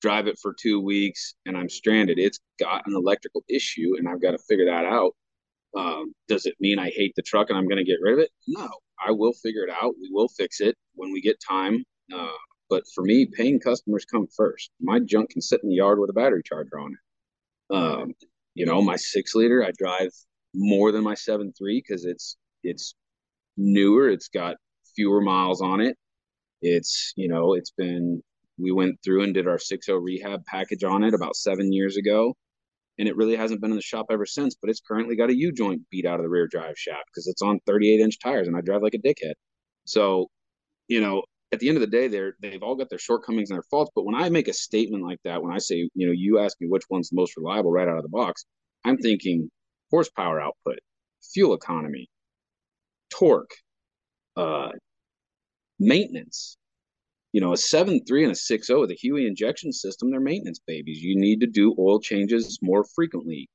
[0.00, 2.18] drive it for two weeks, and I'm stranded.
[2.18, 5.14] It's got an electrical issue, and I've got to figure that out.
[5.76, 8.18] Um, does it mean I hate the truck and I'm going to get rid of
[8.18, 8.30] it?
[8.46, 8.68] No,
[9.04, 9.94] I will figure it out.
[10.00, 11.84] We will fix it when we get time.
[12.14, 12.28] Uh,
[12.68, 14.70] but for me, paying customers come first.
[14.80, 17.74] My junk can sit in the yard with a battery charger on it.
[17.74, 18.12] Um,
[18.54, 20.10] you know, my six liter, I drive
[20.54, 22.94] more than my seven three because it's it's
[23.56, 24.10] newer.
[24.10, 24.56] It's got
[24.94, 25.96] fewer miles on it.
[26.62, 28.22] It's, you know, it's been,
[28.58, 32.34] we went through and did our 6.0 rehab package on it about seven years ago.
[32.98, 35.36] And it really hasn't been in the shop ever since, but it's currently got a
[35.36, 38.48] U joint beat out of the rear drive shaft because it's on 38 inch tires
[38.48, 39.34] and I drive like a dickhead.
[39.84, 40.28] So,
[40.88, 41.22] you know,
[41.52, 43.90] at the end of the day, they're they've all got their shortcomings and their faults.
[43.94, 46.56] But when I make a statement like that, when I say, you know, you ask
[46.60, 48.44] me which one's the most reliable right out of the box,
[48.84, 49.50] I'm thinking
[49.90, 50.78] horsepower output,
[51.32, 52.08] fuel economy,
[53.10, 53.54] torque,
[54.36, 54.70] uh,
[55.78, 56.56] maintenance.
[57.32, 60.10] You know, a seven three and a six oh, zero with a HEUI injection system,
[60.10, 61.02] they're maintenance babies.
[61.02, 63.48] You need to do oil changes more frequently.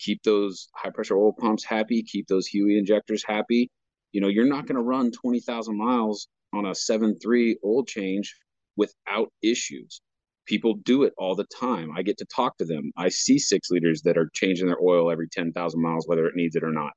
[0.00, 2.02] Keep those high pressure oil pumps happy.
[2.02, 3.70] Keep those HEUI injectors happy.
[4.10, 7.84] You know, you're not going to run twenty thousand miles on a seven three oil
[7.84, 8.34] change
[8.76, 10.00] without issues.
[10.46, 11.92] People do it all the time.
[11.96, 12.90] I get to talk to them.
[12.96, 16.34] I see six liters that are changing their oil every ten thousand miles, whether it
[16.34, 16.92] needs it or not.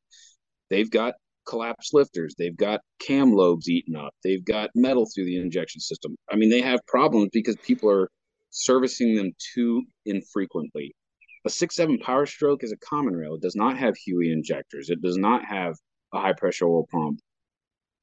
[0.71, 1.13] They've got
[1.45, 2.36] collapsed lifters.
[2.38, 4.13] They've got cam lobes eaten up.
[4.23, 6.15] They've got metal through the injection system.
[6.29, 8.10] I mean, they have problems because people are
[8.49, 10.95] servicing them too infrequently.
[11.45, 13.36] A six seven Power Stroke is a common rail.
[13.36, 14.89] It does not have HEUI injectors.
[14.89, 15.75] It does not have
[16.13, 17.19] a high pressure oil pump.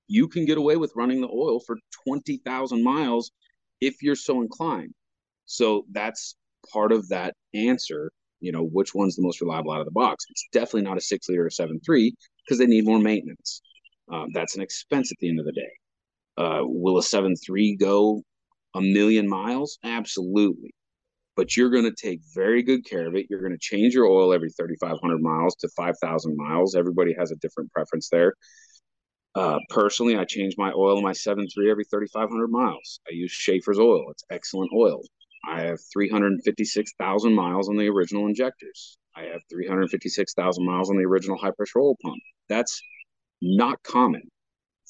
[0.06, 1.76] You can get away with running the oil for
[2.06, 3.32] 20,000 miles
[3.80, 4.94] if you're so inclined.
[5.46, 6.36] So that's
[6.72, 8.12] part of that answer.
[8.42, 10.26] You know, which one's the most reliable out of the box?
[10.28, 13.62] It's definitely not a six liter or seven three because they need more maintenance.
[14.12, 15.72] Um, that's an expense at the end of the day.
[16.36, 18.22] Uh, will a seven three go
[18.74, 19.78] a million miles?
[19.84, 20.74] Absolutely.
[21.36, 23.26] But you're going to take very good care of it.
[23.30, 26.74] You're going to change your oil every 3,500 miles to 5,000 miles.
[26.74, 28.34] Everybody has a different preference there.
[29.34, 33.00] Uh, personally, I change my oil in my 7.3 every 3,500 miles.
[33.08, 34.10] I use Schaeffer's oil.
[34.10, 35.02] It's excellent oil.
[35.44, 38.96] I have 356,000 miles on the original injectors.
[39.16, 42.18] I have 356,000 miles on the original high pressure oil pump.
[42.48, 42.80] That's
[43.40, 44.22] not common.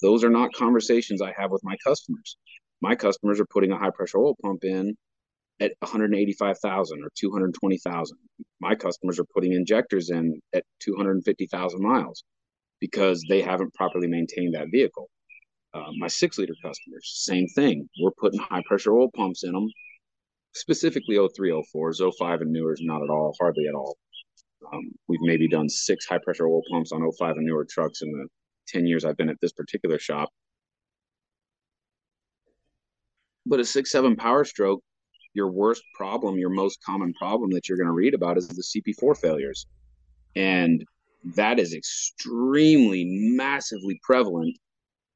[0.02, 2.36] Those are not conversations I have with my customers.
[2.80, 4.96] My customers are putting a high pressure oil pump in
[5.60, 8.18] at 185,000 or 220,000.
[8.60, 12.24] My customers are putting injectors in at 250,000 miles
[12.80, 15.08] because they haven't properly maintained that vehicle.
[15.72, 17.88] Uh, my six liter customers, same thing.
[18.02, 19.68] We're putting high pressure oil pumps in them,
[20.54, 23.96] specifically 03, 04, 05 and newer, is not at all, hardly at all.
[24.72, 28.10] Um, we've maybe done six high pressure oil pumps on 05 and newer trucks in
[28.12, 28.26] the
[28.68, 30.30] 10 years I've been at this particular shop.
[33.44, 34.82] But a six seven power stroke,
[35.34, 38.62] your worst problem, your most common problem that you're going to read about is the
[38.62, 39.66] CP4 failures.
[40.36, 40.84] And
[41.36, 43.04] that is extremely
[43.36, 44.56] massively prevalent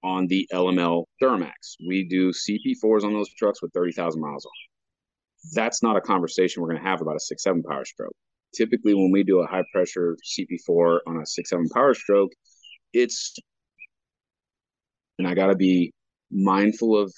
[0.02, 1.76] on the LML Duramax.
[1.86, 4.52] We do CP4s on those trucks with 30,000 miles on.
[5.52, 8.14] That's not a conversation we're going to have about a six seven power stroke
[8.56, 12.32] typically when we do a high pressure CP4 on a six seven power stroke,
[12.92, 13.36] it's
[15.18, 15.92] and I got to be
[16.30, 17.12] mindful of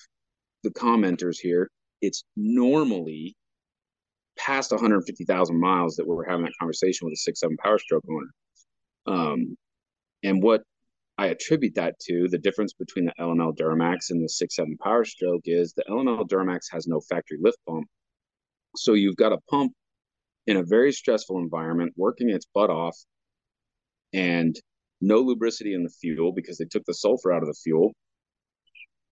[0.63, 1.71] the commenters here.
[2.01, 3.35] It's normally
[4.37, 8.31] past 150,000 miles that we're having that conversation with a six seven power stroke owner.
[9.07, 9.57] Um,
[10.23, 10.63] and what
[11.17, 15.05] I attribute that to the difference between the LML Duramax and the six seven power
[15.05, 17.87] stroke is the LML Duramax has no factory lift pump.
[18.83, 19.73] So you've got a pump
[20.47, 22.97] in a very stressful environment, working its butt off,
[24.13, 24.57] and
[25.01, 27.93] no lubricity in the fuel because they took the sulfur out of the fuel.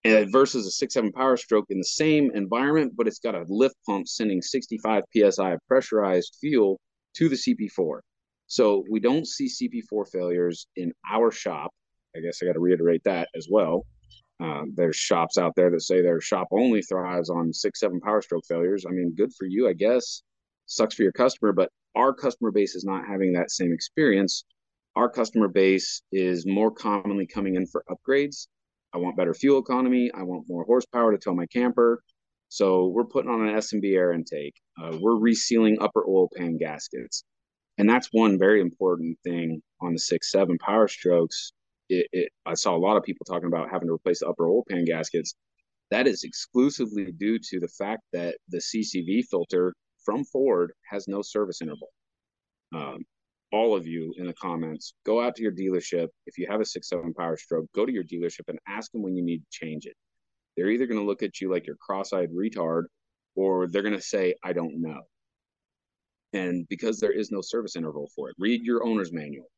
[0.05, 3.45] And versus a six seven power stroke in the same environment, but it's got a
[3.49, 6.79] lift pump sending 65 psi of pressurized fuel
[7.17, 8.01] to the CP4.
[8.47, 11.73] So we don't see CP4 failures in our shop.
[12.17, 13.85] I guess I got to reiterate that as well.
[14.43, 18.21] Uh, there's shops out there that say their shop only thrives on six seven power
[18.21, 18.85] stroke failures.
[18.87, 20.23] I mean, good for you, I guess
[20.67, 24.45] sucks for your customer, but our customer base is not having that same experience.
[24.97, 28.49] Our customer base is more commonly coming in for upgrades.
[28.93, 30.11] I want better fuel economy.
[30.15, 32.03] I want more horsepower to tow my camper.
[32.49, 34.55] So we're putting on an S&B air intake.
[34.81, 37.25] Uh, we're resealing upper oil pan gaskets.
[37.79, 41.53] And that's one very important thing on the six seven power strokes.
[41.89, 44.49] It, it, I saw a lot of people talking about having to replace the upper
[44.49, 45.35] oil pan gaskets.
[45.91, 49.73] That is exclusively due to the fact that the CCV filter
[50.05, 51.89] from Ford has no service interval.
[52.75, 53.05] Um,
[53.53, 56.09] all of you in the comments, go out to your dealership.
[56.27, 59.03] If you have a six seven power stroke, go to your dealership and ask them
[59.03, 59.95] when you need to change it.
[60.57, 62.85] They're either going to look at you like you're cross-eyed retard,
[63.35, 65.03] or they're going to say, "I don't know."
[66.33, 69.49] And because there is no service interval for it, read your owner's manual.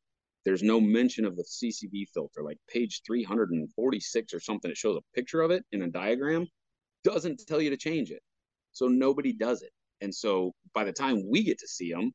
[0.45, 4.71] There's no mention of the CCV filter, like page 346 or something.
[4.71, 6.47] It shows a picture of it in a diagram,
[7.03, 8.21] doesn't tell you to change it.
[8.71, 9.71] So nobody does it.
[10.01, 12.11] And so by the time we get to see them,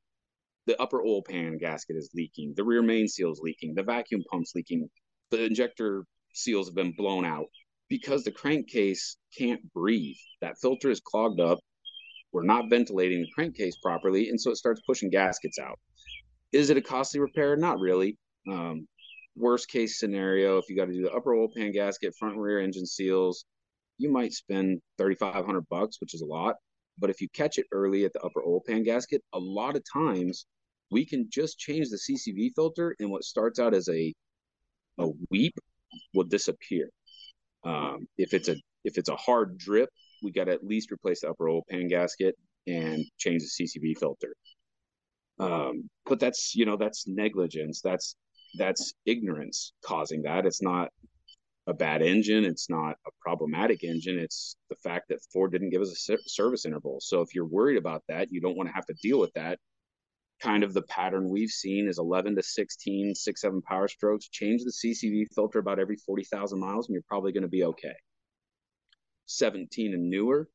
[0.67, 4.23] the upper oil pan gasket is leaking, the rear main seal is leaking, the vacuum
[4.31, 4.89] pump's leaking,
[5.31, 7.47] the injector seals have been blown out
[7.89, 10.17] because the crankcase can't breathe.
[10.41, 11.59] That filter is clogged up.
[12.33, 15.79] We're not ventilating the crankcase properly, and so it starts pushing gaskets out.
[16.55, 17.57] Is it a costly repair?
[17.57, 18.17] Not really.
[18.49, 18.87] Um,
[19.35, 22.61] worst case scenario, if you got to do the upper oil pan gasket, front rear
[22.61, 23.45] engine seals,
[23.99, 26.55] you might spend 3,500 bucks, which is a lot.
[26.97, 29.83] But if you catch it early at the upper oil pan gasket, a lot of
[29.93, 30.47] times
[30.93, 34.15] we can just change the CCV filter, and what starts out as a
[34.99, 35.55] a weep
[36.15, 36.89] will disappear.
[37.65, 39.89] Um, if it's a if it's a hard drip,
[40.23, 42.37] we got to at least replace the upper oil pan gasket
[42.69, 44.37] and change the CCV filter.
[45.39, 47.81] Um, but that's you know that's negligence.
[47.81, 48.17] That's
[48.57, 50.47] that's ignorance causing that.
[50.47, 50.91] It's not
[51.67, 52.45] a bad engine.
[52.45, 54.19] It's not a problematic engine.
[54.19, 56.99] It's the fact that Ford didn't give us a service interval.
[57.01, 59.59] So if you're worried about that, you don't want to have to deal with that.
[60.43, 64.29] Kind of the pattern we've seen is 11 to 16, six, seven power strokes.
[64.29, 67.95] Change the CCV filter about every 40,000 miles, and you're probably going to be okay.
[69.27, 70.49] 17 and newer,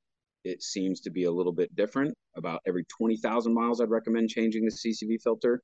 [0.43, 2.15] it seems to be a little bit different.
[2.37, 5.61] About every 20,000 miles, I'd recommend changing the CCV filter.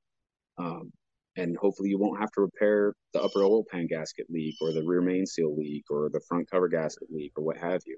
[0.58, 0.91] Um,
[1.38, 4.84] and hopefully you won't have to repair the upper oil pan gasket leak or the
[4.84, 7.97] rear main seal leak or the front cover gasket leak or what have you.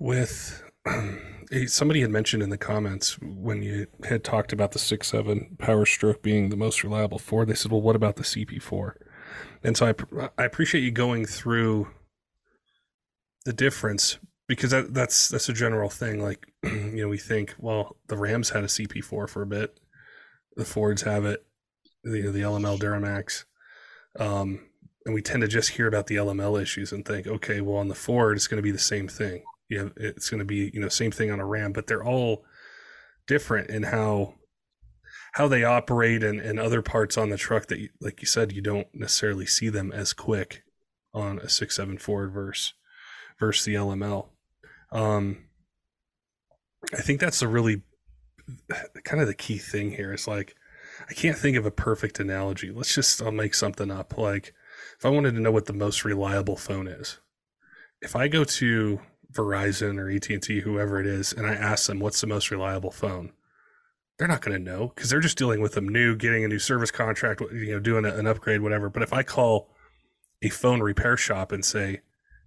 [0.00, 0.62] With
[1.66, 5.86] somebody had mentioned in the comments when you had talked about the six seven power
[5.86, 8.94] stroke being the most reliable Ford, they said, "Well, what about the CP4?"
[9.62, 11.88] And so I I appreciate you going through
[13.44, 16.22] the difference because that, that's that's a general thing.
[16.22, 19.78] Like you know, we think, well, the Rams had a CP4 for a bit,
[20.56, 21.44] the Fords have it,
[22.04, 23.44] the the LML Duramax,
[24.18, 24.66] um,
[25.04, 27.88] and we tend to just hear about the LML issues and think, okay, well, on
[27.88, 29.42] the Ford, it's going to be the same thing.
[29.68, 32.44] Yeah, it's going to be you know same thing on a Ram, but they're all
[33.26, 34.34] different in how
[35.32, 38.52] how they operate and, and other parts on the truck that, you, like you said,
[38.52, 40.62] you don't necessarily see them as quick
[41.14, 42.74] on a six seven Ford versus
[43.40, 44.28] versus the LML.
[44.92, 45.44] Um,
[46.92, 47.82] I think that's a really
[49.04, 50.54] kind of the key thing here is like
[51.08, 52.70] I can't think of a perfect analogy.
[52.70, 54.16] Let's just I'll make something up.
[54.18, 54.54] Like
[54.98, 57.18] if I wanted to know what the most reliable phone is,
[58.00, 59.00] if I go to
[59.32, 63.32] Verizon or AT&T, whoever it is, and I ask them what's the most reliable phone,
[64.18, 66.58] they're not going to know because they're just dealing with them new, getting a new
[66.58, 68.90] service contract, you know, doing a, an upgrade, whatever.
[68.90, 69.70] But if I call
[70.42, 72.02] a phone repair shop and say,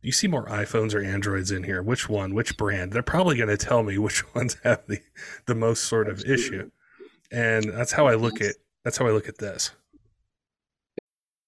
[0.06, 1.82] you see more iPhones or Androids in here?
[1.82, 2.34] Which one?
[2.34, 2.92] Which brand?
[2.92, 5.02] They're probably going to tell me which ones have the
[5.46, 6.72] the most sort of issue,
[7.32, 9.72] and that's how I look at that's how I look at this.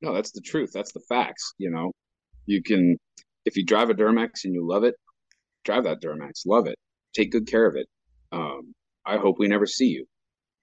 [0.00, 0.70] no, that's the truth.
[0.72, 1.54] That's the facts.
[1.58, 1.92] You know,
[2.46, 2.96] you can,
[3.44, 4.94] if you drive a Duramax and you love it,
[5.64, 6.76] drive that Duramax, love it,
[7.14, 7.86] take good care of it.
[8.32, 8.74] Um,
[9.06, 10.06] I hope we never see you.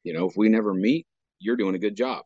[0.04, 1.06] You know, if we never meet,
[1.40, 2.24] you're doing a good job.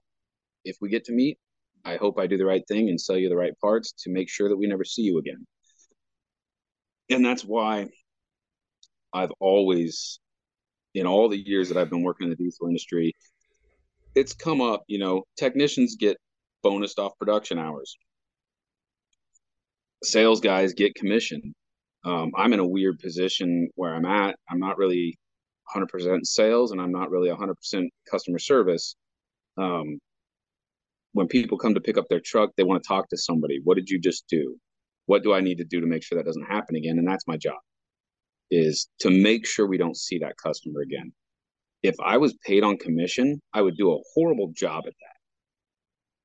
[0.66, 1.38] If we get to meet,
[1.86, 4.30] I hope I do the right thing and sell you the right parts to make
[4.30, 5.46] sure that we never see you again.
[7.10, 7.88] And that's why
[9.14, 10.20] I've always,
[10.94, 13.16] in all the years that I've been working in the diesel industry,
[14.14, 16.18] it's come up, you know, technicians get
[16.64, 17.98] bonused off production hours.
[20.04, 21.54] Sales guys get commission.
[22.06, 24.36] Um, I'm in a weird position where I'm at.
[24.50, 25.18] I'm not really
[25.76, 28.96] 100% sales and I'm not really 100% customer service.
[29.58, 30.00] Um,
[31.14, 33.60] when people come to pick up their truck, they want to talk to somebody.
[33.64, 34.58] What did you just do?
[35.08, 36.98] What do I need to do to make sure that doesn't happen again?
[36.98, 37.58] And that's my job
[38.52, 41.12] is to make sure we don't see that customer again.
[41.84, 45.09] If I was paid on commission, I would do a horrible job at that.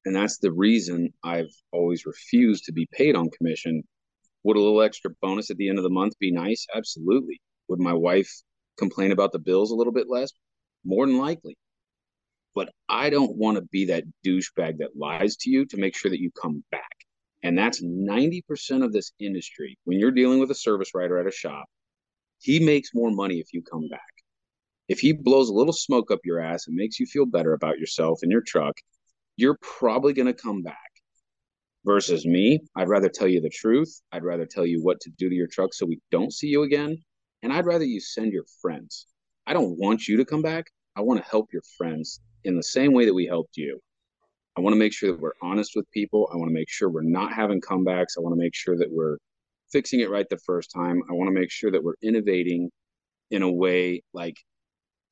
[0.05, 3.83] And that's the reason I've always refused to be paid on commission.
[4.43, 6.67] Would a little extra bonus at the end of the month be nice?
[6.75, 7.41] Absolutely.
[7.69, 8.31] Would my wife
[8.77, 10.33] complain about the bills a little bit less?
[10.85, 11.57] More than likely.
[12.55, 16.11] But I don't want to be that douchebag that lies to you to make sure
[16.11, 16.83] that you come back.
[17.43, 19.79] And that's 90% of this industry.
[19.85, 21.67] When you're dealing with a service writer at a shop,
[22.41, 24.01] he makes more money if you come back.
[24.89, 27.79] If he blows a little smoke up your ass and makes you feel better about
[27.79, 28.75] yourself and your truck,
[29.37, 30.79] you're probably going to come back.
[31.85, 34.01] Versus me, I'd rather tell you the truth.
[34.11, 36.63] I'd rather tell you what to do to your truck so we don't see you
[36.63, 36.97] again.
[37.43, 39.07] And I'd rather you send your friends.
[39.47, 40.65] I don't want you to come back.
[40.97, 43.81] I want to help your friends in the same way that we helped you.
[44.57, 46.29] I want to make sure that we're honest with people.
[46.33, 48.17] I want to make sure we're not having comebacks.
[48.17, 49.19] I want to make sure that we're
[49.71, 51.03] fixing it right the first time.
[51.11, 52.71] I want to make sure that we're innovating
[53.31, 54.37] in a way like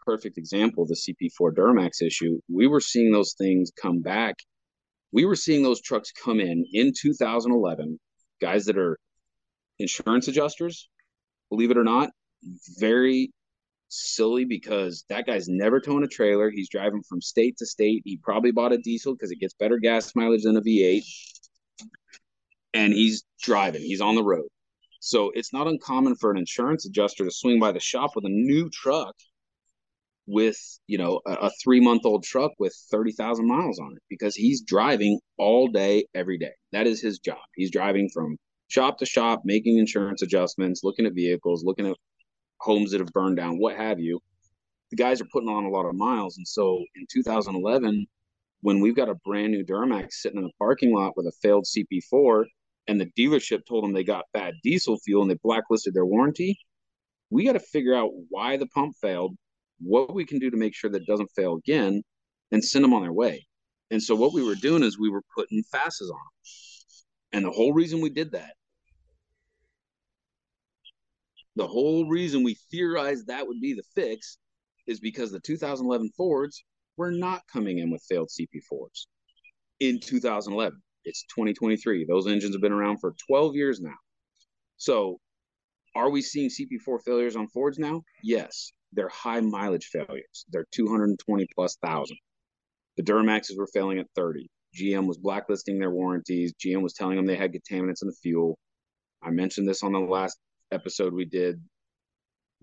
[0.05, 2.41] perfect example, the CP4 Duramax issue.
[2.49, 4.37] We were seeing those things come back.
[5.13, 7.99] We were seeing those trucks come in in 2011,
[8.41, 8.99] guys that are
[9.79, 10.89] insurance adjusters,
[11.51, 12.11] believe it or not,
[12.79, 13.31] very
[13.89, 16.51] silly because that guy's never towing a trailer.
[16.51, 18.03] He's driving from state to state.
[18.05, 21.03] He probably bought a diesel because it gets better gas mileage than a V8.
[22.75, 24.49] And he's driving, he's on the road.
[25.01, 28.31] So it's not uncommon for an insurance adjuster to swing by the shop with a
[28.31, 29.15] new truck
[30.33, 34.35] with, you know, a, a three month old truck with 30,000 miles on it because
[34.35, 36.53] he's driving all day, every day.
[36.73, 37.39] That is his job.
[37.55, 38.37] He's driving from
[38.69, 41.97] shop to shop, making insurance adjustments, looking at vehicles, looking at
[42.61, 44.19] homes that have burned down, what have you.
[44.91, 46.37] The guys are putting on a lot of miles.
[46.39, 48.07] And so in 2011,
[48.63, 51.67] when we've got a brand new Duramax sitting in the parking lot with a failed
[51.67, 52.45] CP4
[52.89, 56.57] and the dealership told them they got bad diesel fuel and they blacklisted their warranty,
[57.31, 59.35] we got to figure out why the pump failed,
[59.83, 62.03] what we can do to make sure that doesn't fail again,
[62.51, 63.47] and send them on their way.
[63.91, 67.35] And so what we were doing is we were putting FASs on them.
[67.35, 68.53] And the whole reason we did that
[71.57, 74.39] the whole reason we theorized that would be the fix
[74.87, 76.65] is because the 2011 Fords
[76.97, 79.07] were not coming in with failed CP4s
[79.81, 80.81] in 2011.
[81.05, 82.07] It's 2023.
[82.07, 83.95] Those engines have been around for 12 years now.
[84.77, 85.19] So,
[85.95, 88.03] are we seeing CP4 failures on Fords now?
[88.23, 88.73] Yes.
[88.93, 90.45] They're high mileage failures.
[90.51, 92.19] They're 220 plus thousand.
[92.97, 94.49] The Duramaxes were failing at 30.
[94.79, 96.53] GM was blacklisting their warranties.
[96.55, 98.59] GM was telling them they had contaminants in the fuel.
[99.23, 100.39] I mentioned this on the last
[100.73, 101.61] episode we did,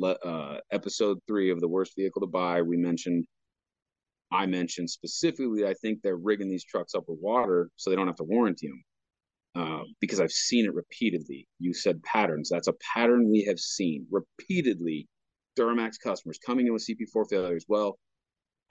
[0.03, 3.25] uh, episode three of the worst vehicle to buy, we mentioned,
[4.32, 8.07] I mentioned specifically, I think they're rigging these trucks up with water so they don't
[8.07, 8.84] have to warranty them.
[9.55, 11.47] Uh, because I've seen it repeatedly.
[11.57, 12.49] You said patterns.
[12.49, 15.07] That's a pattern we have seen repeatedly.
[15.60, 17.66] Duramax customers coming in with CP4 failures.
[17.68, 17.99] Well,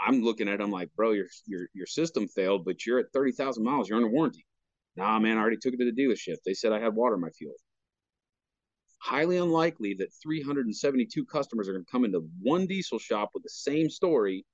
[0.01, 3.33] I'm looking at them like, bro, your your your system failed, but you're at thirty
[3.33, 3.89] thousand miles.
[3.89, 4.47] You're under warranty.
[4.97, 6.37] Nah, man, I already took it to the dealership.
[6.45, 7.55] They said I had water in my fuel
[8.99, 13.49] highly unlikely that 372 customers are going to come into one diesel shop with the
[13.49, 14.45] same story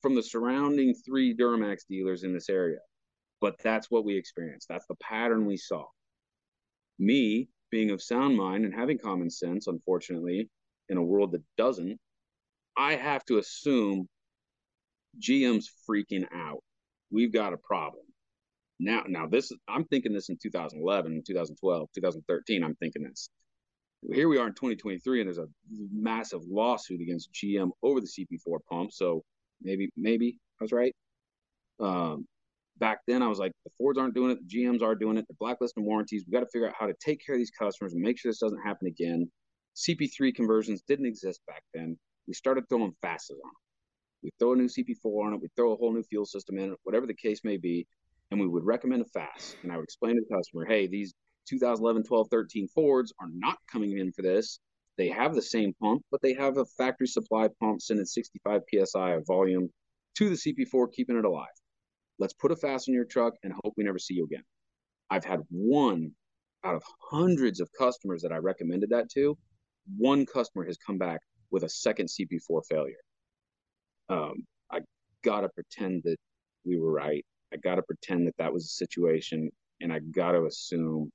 [0.00, 2.78] from the surrounding three Duramax dealers in this area.
[3.40, 4.68] But that's what we experienced.
[4.68, 5.84] That's the pattern we saw.
[6.98, 10.48] Me, being of sound mind and having common sense, unfortunately,
[10.90, 11.98] in a world that doesn't,
[12.76, 14.06] I have to assume
[15.18, 16.62] GM's freaking out.
[17.10, 18.04] We've got a problem.
[18.78, 22.62] Now, now this I'm thinking this in 2011, 2012, 2013.
[22.62, 23.30] I'm thinking this
[24.12, 25.46] here we are in 2023 and there's a
[25.92, 28.92] massive lawsuit against GM over the CP4 pump.
[28.92, 29.22] So
[29.60, 30.94] maybe, maybe I was right.
[31.78, 32.26] Um,
[32.78, 34.38] back then I was like, the Fords aren't doing it.
[34.46, 35.26] The GMs are doing it.
[35.28, 36.24] The blacklisting warranties.
[36.26, 38.30] We got to figure out how to take care of these customers and make sure
[38.30, 39.30] this doesn't happen again.
[39.76, 41.98] CP3 conversions didn't exist back then.
[42.26, 43.50] We started throwing FASs on them.
[44.22, 45.40] We throw a new CP4 on it.
[45.40, 47.86] We throw a whole new fuel system in it, whatever the case may be.
[48.30, 49.56] And we would recommend a FASS.
[49.62, 51.14] And I would explain to the customer, hey, these
[51.48, 54.60] 2011, 12, 13 Fords are not coming in for this.
[54.98, 59.10] They have the same pump, but they have a factory supply pump sending 65 psi
[59.12, 59.70] of volume
[60.16, 61.48] to the CP4, keeping it alive.
[62.18, 64.44] Let's put a FASS in your truck and hope we never see you again.
[65.08, 66.12] I've had one
[66.64, 69.38] out of hundreds of customers that I recommended that to.
[69.96, 71.20] One customer has come back
[71.50, 73.00] with a second CP4 failure.
[74.08, 74.80] Um, I
[75.24, 76.16] gotta pretend that
[76.64, 77.24] we were right.
[77.52, 81.10] I gotta pretend that that was the situation, and I gotta assume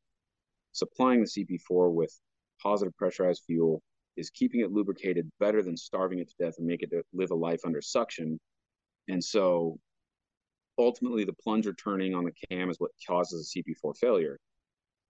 [0.74, 2.14] supplying the CP4 with
[2.62, 3.82] positive pressurized fuel
[4.18, 7.36] is keeping it lubricated better than starving it to death and make it live a
[7.36, 8.40] life under suction.
[9.08, 9.78] And so
[10.78, 14.40] ultimately the plunger turning on the cam is what causes a CP4 failure.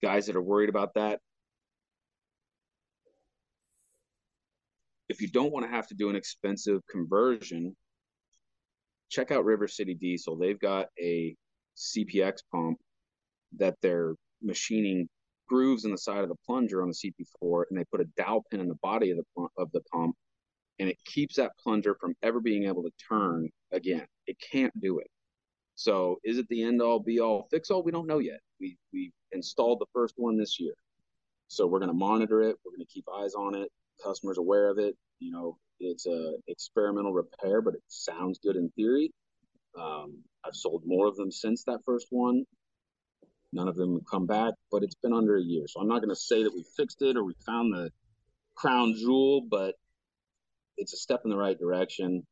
[0.03, 1.19] Guys that are worried about that,
[5.09, 7.75] if you don't want to have to do an expensive conversion,
[9.09, 10.37] check out River City Diesel.
[10.37, 11.35] They've got a
[11.77, 12.79] CPX pump
[13.57, 15.07] that they're machining
[15.47, 17.11] grooves in the side of the plunger on the
[17.43, 20.15] CP4, and they put a dowel pin in the body of the of the pump,
[20.79, 24.05] and it keeps that plunger from ever being able to turn again.
[24.27, 25.07] It can't do it.
[25.75, 27.83] So, is it the end all be all fix all?
[27.83, 28.39] We don't know yet.
[28.59, 30.73] We we installed the first one this year,
[31.47, 32.57] so we're going to monitor it.
[32.65, 33.69] We're going to keep eyes on it.
[34.03, 34.95] Customers aware of it.
[35.19, 39.11] You know, it's a experimental repair, but it sounds good in theory.
[39.79, 42.45] Um, I've sold more of them since that first one.
[43.51, 45.65] None of them have come back, but it's been under a year.
[45.67, 47.89] So I'm not going to say that we fixed it or we found the
[48.55, 49.75] crown jewel, but
[50.77, 52.25] it's a step in the right direction.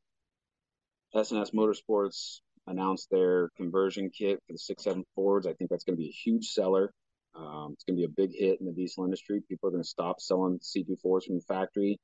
[1.16, 5.48] S&S Motorsports announced their conversion kit for the six seven Fords.
[5.48, 6.92] I think that's going to be a huge seller.
[7.36, 9.42] Um, it's going to be a big hit in the diesel industry.
[9.50, 12.00] People are going to stop selling CP4s from the factory.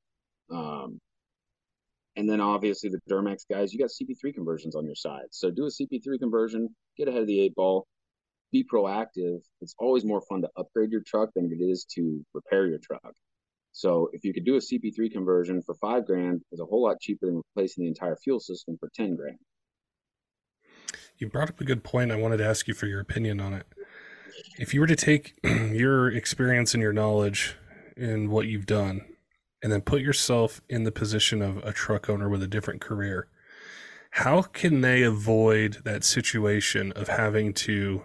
[0.50, 1.00] Um,
[2.16, 5.26] and then obviously the Duramax guys, you got CP3 conversions on your side.
[5.30, 7.86] So do a CP3 conversion, get ahead of the eight ball,
[8.50, 9.38] be proactive.
[9.60, 13.14] It's always more fun to upgrade your truck than it is to repair your truck.
[13.72, 17.00] So if you could do a CP3 conversion for five grand, is a whole lot
[17.00, 19.38] cheaper than replacing the entire fuel system for ten grand.
[21.18, 22.10] You brought up a good point.
[22.10, 23.66] I wanted to ask you for your opinion on it.
[24.58, 27.56] If you were to take your experience and your knowledge
[27.96, 29.02] and what you've done,
[29.62, 33.28] and then put yourself in the position of a truck owner with a different career,
[34.12, 38.02] how can they avoid that situation of having to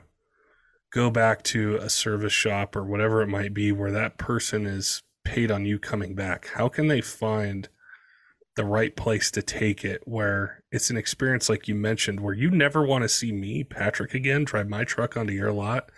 [0.92, 5.02] go back to a service shop or whatever it might be where that person is
[5.24, 6.50] paid on you coming back?
[6.56, 7.70] How can they find
[8.56, 12.50] the right place to take it where it's an experience like you mentioned where you
[12.50, 15.90] never want to see me, Patrick, again drive my truck onto your lot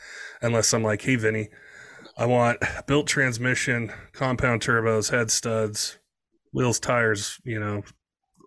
[0.41, 1.49] unless I'm like, hey, Vinny,
[2.17, 5.99] I want built transmission, compound turbos, head studs,
[6.53, 7.83] wheels, tires, you know,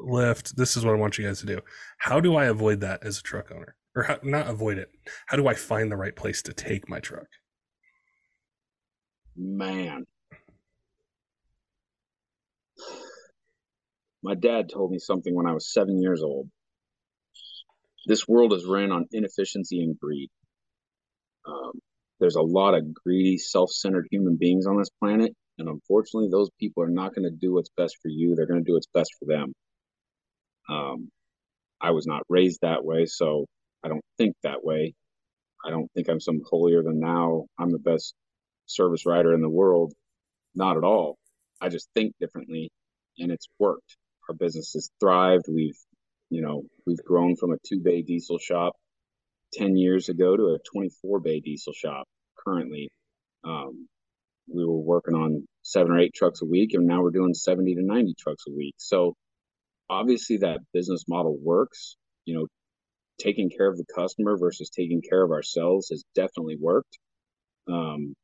[0.00, 0.56] lift.
[0.56, 1.60] This is what I want you guys to do.
[1.98, 3.76] How do I avoid that as a truck owner?
[3.94, 4.90] Or how, not avoid it.
[5.26, 7.26] How do I find the right place to take my truck?
[9.36, 10.06] Man.
[14.22, 16.50] My dad told me something when I was seven years old.
[18.06, 20.30] This world is ran on inefficiency and greed.
[21.46, 21.72] Um,
[22.20, 26.82] there's a lot of greedy, self-centered human beings on this planet, and unfortunately, those people
[26.82, 28.34] are not going to do what's best for you.
[28.34, 29.52] They're going to do what's best for them.
[30.68, 31.10] Um,
[31.80, 33.46] I was not raised that way, so
[33.82, 34.94] I don't think that way.
[35.64, 37.46] I don't think I'm some holier than thou.
[37.58, 38.14] I'm the best
[38.66, 39.92] service writer in the world.
[40.54, 41.16] Not at all.
[41.60, 42.70] I just think differently,
[43.18, 43.96] and it's worked.
[44.28, 45.44] Our business has thrived.
[45.48, 45.78] We've,
[46.30, 48.74] you know, we've grown from a two bay diesel shop
[49.54, 52.06] 10 years ago to a 24 bay diesel shop
[52.44, 52.90] currently.
[53.44, 53.88] Um,
[54.52, 57.76] we were working on seven or eight trucks a week, and now we're doing 70
[57.76, 58.74] to 90 trucks a week.
[58.78, 59.14] So
[59.88, 61.96] obviously, that business model works.
[62.24, 62.46] You know,
[63.20, 66.98] taking care of the customer versus taking care of ourselves has definitely worked.
[67.68, 68.14] Um,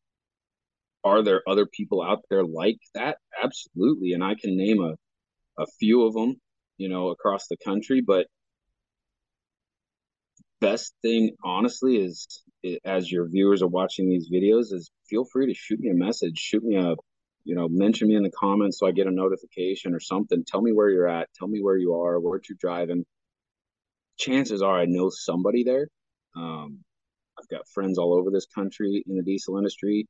[1.05, 3.19] are there other people out there like that?
[3.41, 4.13] Absolutely.
[4.13, 4.95] And I can name a,
[5.63, 6.37] a few of them,
[6.79, 8.27] you know, across the country, but
[10.61, 12.43] best thing honestly is
[12.85, 16.39] as your viewers are watching these videos is feel free to shoot me a message
[16.39, 16.95] shoot me a
[17.45, 20.45] you know mention me in the comments so i get a notification or something.
[20.45, 21.29] Tell me where you're at.
[21.39, 23.05] Tell me where you are where you're driving.
[24.19, 25.89] Chances are i know somebody there.
[26.37, 26.81] Um,
[27.39, 30.07] i've got friends all over this country in the diesel industry.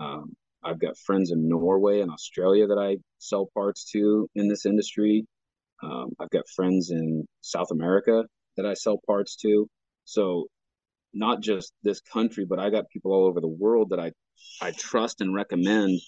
[0.00, 0.34] Um,
[0.64, 5.26] i've got friends in norway and australia that i sell parts to in this industry.
[5.82, 8.24] Um, i've got friends in south america
[8.56, 9.68] that i sell parts to
[10.06, 10.46] so
[11.12, 14.12] not just this country, but I got people all over the world that I
[14.62, 16.00] I trust and recommend.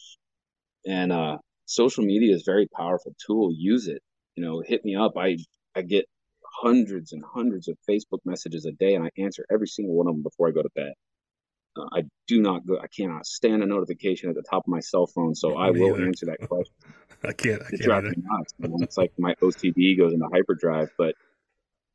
[0.87, 3.51] And uh, social media is a very powerful tool.
[3.53, 4.01] Use it.
[4.37, 5.13] You know, hit me up.
[5.19, 5.39] I
[5.75, 6.07] I get
[6.63, 10.15] hundreds and hundreds of Facebook messages a day, and I answer every single one of
[10.15, 10.93] them before I go to bed.
[11.77, 12.79] Uh, I do not go.
[12.79, 15.95] I cannot stand a notification at the top of my cell phone, so I will
[15.95, 16.07] either.
[16.07, 16.75] answer that question.
[17.25, 17.63] I can't.
[17.63, 18.55] I can't nuts.
[18.61, 21.15] It's like my OCD goes into hyperdrive, but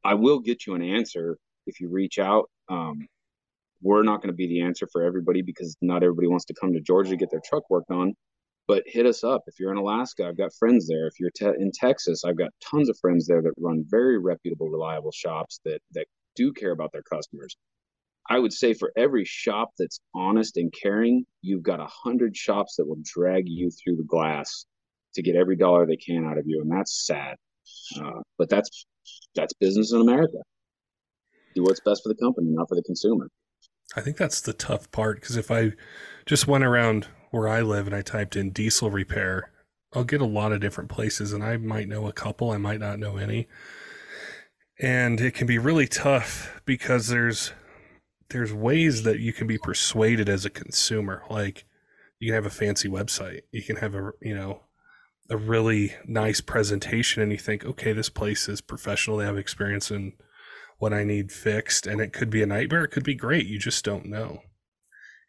[0.03, 1.37] I will get you an answer
[1.67, 2.49] if you reach out.
[2.69, 3.07] Um,
[3.83, 6.73] we're not going to be the answer for everybody because not everybody wants to come
[6.73, 8.13] to Georgia to get their truck worked on.
[8.65, 9.41] But hit us up.
[9.45, 11.05] If you're in Alaska, I've got friends there.
[11.05, 14.69] If you're te- in Texas, I've got tons of friends there that run very reputable,
[14.69, 16.07] reliable shops that that
[16.37, 17.57] do care about their customers.
[18.29, 22.77] I would say for every shop that's honest and caring, you've got a hundred shops
[22.77, 24.65] that will drag you through the glass
[25.15, 27.35] to get every dollar they can out of you, and that's sad.
[27.99, 28.85] Uh, but that's
[29.35, 30.37] that's business in America
[31.53, 33.29] do what's best for the company, not for the consumer.
[33.95, 35.73] I think that's the tough part because if I
[36.25, 39.51] just went around where I live and I typed in diesel repair,
[39.93, 42.79] I'll get a lot of different places and I might know a couple, I might
[42.79, 43.47] not know any.
[44.79, 47.53] And it can be really tough because there's
[48.29, 51.23] there's ways that you can be persuaded as a consumer.
[51.29, 51.65] Like
[52.19, 54.61] you can have a fancy website, you can have a you know
[55.29, 59.91] a really nice presentation and you think, okay, this place is professional, they have experience
[59.91, 60.13] in
[60.83, 61.87] what I need fixed.
[61.87, 63.47] And it could be a nightmare, it could be great.
[63.47, 64.41] You just don't know.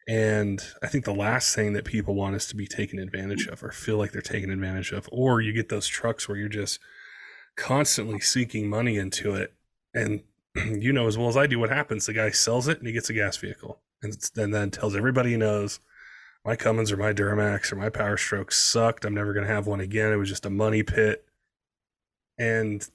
[0.05, 3.63] And I think the last thing that people want is to be taken advantage of
[3.63, 5.07] or feel like they're taken advantage of.
[5.13, 6.79] Or you get those trucks where you're just
[7.55, 9.53] constantly seeking money into it.
[9.93, 10.23] And
[10.55, 12.05] you know as well as I do what happens.
[12.05, 13.79] The guy sells it and he gets a gas vehicle.
[14.03, 15.79] And, and then tells everybody he knows
[16.43, 19.05] my Cummins or my Duramax or my Power Stroke sucked.
[19.05, 20.11] I'm never going to have one again.
[20.11, 21.23] It was just a money pit.
[22.37, 22.85] And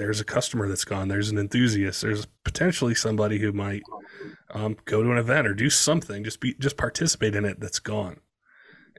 [0.00, 1.08] there's a customer that's gone.
[1.08, 2.00] There's an enthusiast.
[2.00, 3.82] There's potentially somebody who might
[4.52, 7.60] um, go to an event or do something, just be just participate in it.
[7.60, 8.20] That's gone,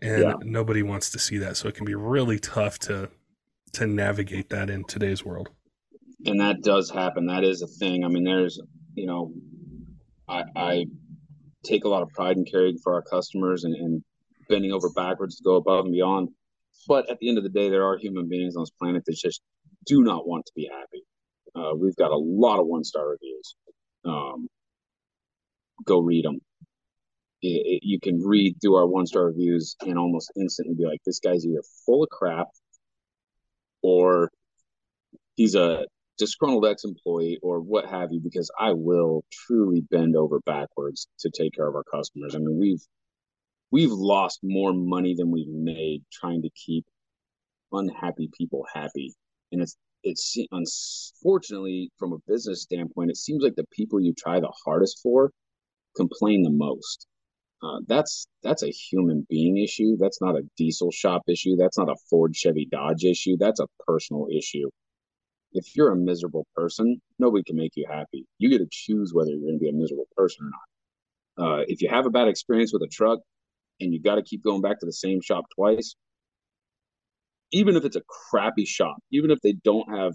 [0.01, 0.33] and yeah.
[0.43, 1.57] nobody wants to see that.
[1.57, 3.09] So it can be really tough to
[3.73, 5.49] to navigate that in today's world.
[6.25, 7.25] And that does happen.
[7.25, 8.03] That is a thing.
[8.05, 8.59] I mean, there's
[8.93, 9.33] you know,
[10.29, 10.85] I, I
[11.63, 14.03] take a lot of pride in caring for our customers and, and
[14.49, 16.29] bending over backwards to go above and beyond.
[16.87, 19.15] But at the end of the day, there are human beings on this planet that
[19.15, 19.41] just
[19.85, 21.03] do not want to be happy.
[21.55, 23.55] Uh, we've got a lot of one star reviews.
[24.05, 24.47] Um,
[25.85, 26.39] go read them.
[27.41, 31.01] It, it, you can read through our one star reviews and almost instantly be like,
[31.05, 32.47] this guy's either full of crap
[33.81, 34.29] or
[35.35, 35.85] he's a
[36.17, 41.31] disgruntled ex employee or what have you, because I will truly bend over backwards to
[41.31, 42.35] take care of our customers.
[42.35, 42.83] I mean, we've
[43.71, 46.85] we've lost more money than we've made trying to keep
[47.71, 49.15] unhappy people happy.
[49.51, 54.39] And it's it's unfortunately from a business standpoint, it seems like the people you try
[54.39, 55.31] the hardest for
[55.95, 57.07] complain the most.
[57.63, 59.95] Uh, that's that's a human being issue.
[59.97, 61.55] That's not a diesel shop issue.
[61.55, 63.37] That's not a Ford, Chevy, Dodge issue.
[63.37, 64.69] That's a personal issue.
[65.53, 68.25] If you're a miserable person, nobody can make you happy.
[68.39, 71.59] You get to choose whether you're going to be a miserable person or not.
[71.59, 73.19] Uh, if you have a bad experience with a truck
[73.79, 75.95] and you got to keep going back to the same shop twice,
[77.51, 80.13] even if it's a crappy shop, even if they don't have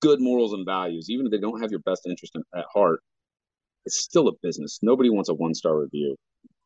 [0.00, 3.00] good morals and values, even if they don't have your best interest in, at heart,
[3.84, 4.80] it's still a business.
[4.82, 6.16] Nobody wants a one star review.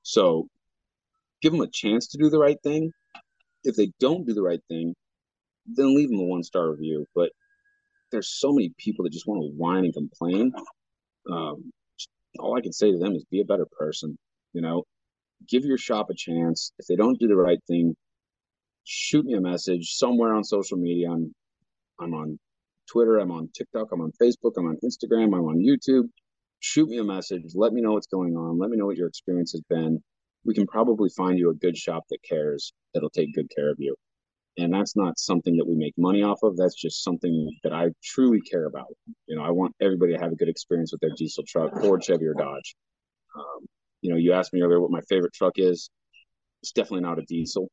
[0.02, 0.48] So
[1.42, 2.92] give them a chance to do the right thing.
[3.62, 4.94] If they don't do the right thing,
[5.66, 7.06] then leave them a one star review.
[7.14, 7.30] But
[8.10, 10.52] there's so many people that just want to whine and complain.
[11.30, 11.72] Um,
[12.38, 14.16] all I can say to them is be a better person.
[14.52, 14.84] You know,
[15.48, 16.72] give your shop a chance.
[16.78, 17.94] If they don't do the right thing,
[18.84, 21.10] shoot me a message somewhere on social media.
[21.10, 21.34] I'm
[22.00, 22.38] I'm on
[22.90, 26.08] Twitter, I'm on TikTok, I'm on Facebook, I'm on Instagram, I'm on YouTube
[26.60, 27.42] shoot me a message.
[27.54, 28.58] Let me know what's going on.
[28.58, 30.02] Let me know what your experience has been.
[30.44, 33.76] We can probably find you a good shop that cares, that'll take good care of
[33.78, 33.96] you.
[34.58, 36.56] And that's not something that we make money off of.
[36.56, 38.88] That's just something that I truly care about.
[39.26, 42.02] You know, I want everybody to have a good experience with their diesel truck, Ford,
[42.02, 42.74] Chevy, or Dodge.
[43.36, 43.66] Um,
[44.02, 45.88] you know, you asked me earlier what my favorite truck is.
[46.62, 47.70] It's definitely not a diesel.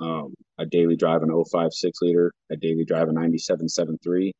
[0.00, 2.32] Um, I daily drive an 05 six liter.
[2.50, 4.32] I daily drive a 9773.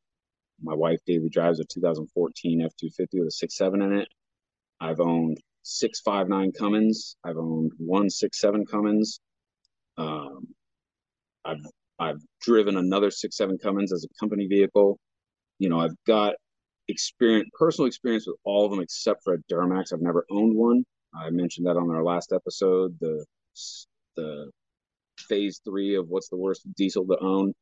[0.61, 4.07] My wife daily drives a 2014 F250 with a 6.7 in it.
[4.79, 7.15] I've owned 659 Cummins.
[7.23, 9.19] I've owned 167 Cummins.
[9.97, 10.47] Um,
[11.45, 11.65] I've
[11.99, 14.99] I've driven another 6.7 Cummins as a company vehicle.
[15.59, 16.35] You know, I've got
[16.87, 19.93] experience, personal experience with all of them except for a Duramax.
[19.93, 20.83] I've never owned one.
[21.13, 22.95] I mentioned that on our last episode.
[22.99, 23.25] The
[24.15, 24.51] the
[25.19, 27.53] phase three of what's the worst diesel to own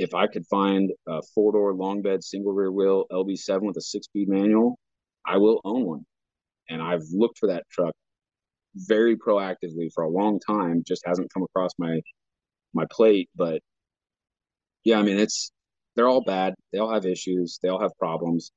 [0.00, 3.82] if I could find a four door long bed single rear wheel LB7 with a
[3.82, 4.78] six speed manual,
[5.26, 6.06] I will own one.
[6.70, 7.94] And I've looked for that truck
[8.74, 10.82] very proactively for a long time.
[10.86, 12.00] Just hasn't come across my
[12.72, 13.28] my plate.
[13.36, 13.60] But
[14.84, 15.52] yeah, I mean it's
[15.96, 16.54] they're all bad.
[16.72, 17.58] They all have issues.
[17.62, 18.52] They all have problems.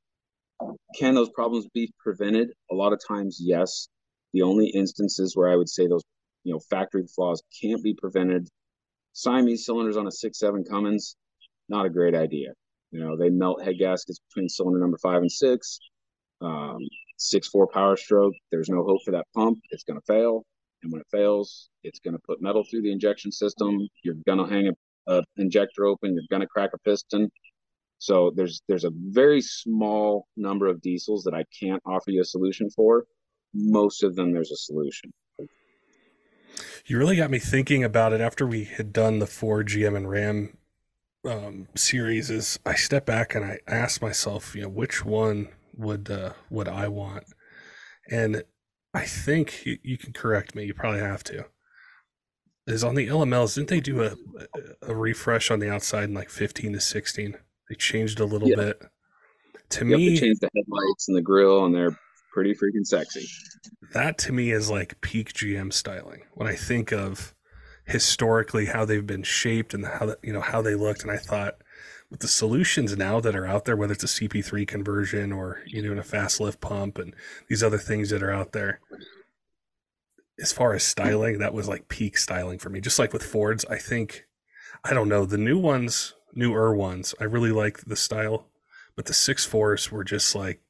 [0.98, 2.52] Can those problems be prevented?
[2.72, 3.90] A lot of times, yes.
[4.34, 6.04] The only instances where I would say those,
[6.44, 8.48] you know, factory flaws can't be prevented.
[9.14, 11.16] Siamese cylinders on a six seven Cummins,
[11.70, 12.54] not a great idea.
[12.92, 15.80] You know, they melt head gaskets between cylinder number five and six.
[16.42, 16.80] Um,
[17.18, 18.34] six four power stroke.
[18.52, 19.60] There's no hope for that pump.
[19.72, 20.44] It's going to fail,
[20.82, 23.88] and when it fails, it's going to put metal through the injection system.
[24.04, 26.14] You're going to hang a, a injector open.
[26.14, 27.30] You're going to crack a piston.
[28.00, 32.26] So there's there's a very small number of diesels that I can't offer you a
[32.26, 33.06] solution for.
[33.54, 35.14] Most of them, there's a solution.
[36.86, 40.10] You really got me thinking about it after we had done the four GM and
[40.10, 40.58] Ram
[41.26, 46.10] um, series is I step back and I ask myself, you know, which one would
[46.10, 47.24] uh, would I want?
[48.10, 48.44] And
[48.94, 50.66] I think you, you, can correct me.
[50.66, 51.46] You probably have to.
[52.68, 53.56] Is on the LMLs?
[53.56, 54.16] Didn't they do a
[54.82, 57.36] a refresh on the outside in like fifteen to sixteen?
[57.70, 58.56] They changed a little yeah.
[58.56, 58.82] bit.
[59.70, 61.98] To me, they changed the headlights and the grill, and they're
[62.34, 63.28] pretty freaking sexy.
[63.94, 66.24] That to me is like peak GM styling.
[66.34, 67.34] When I think of
[67.86, 71.56] historically how they've been shaped and how you know how they looked and i thought
[72.10, 75.82] with the solutions now that are out there whether it's a cp3 conversion or you
[75.82, 77.14] know a FASS lift pump and
[77.50, 78.80] these other things that are out there
[80.40, 83.66] as far as styling that was like peak styling for me just like with fords
[83.66, 84.26] i think
[84.86, 88.48] i don't know the new ones newer ones i really like the style
[88.96, 90.62] but the six fours were just like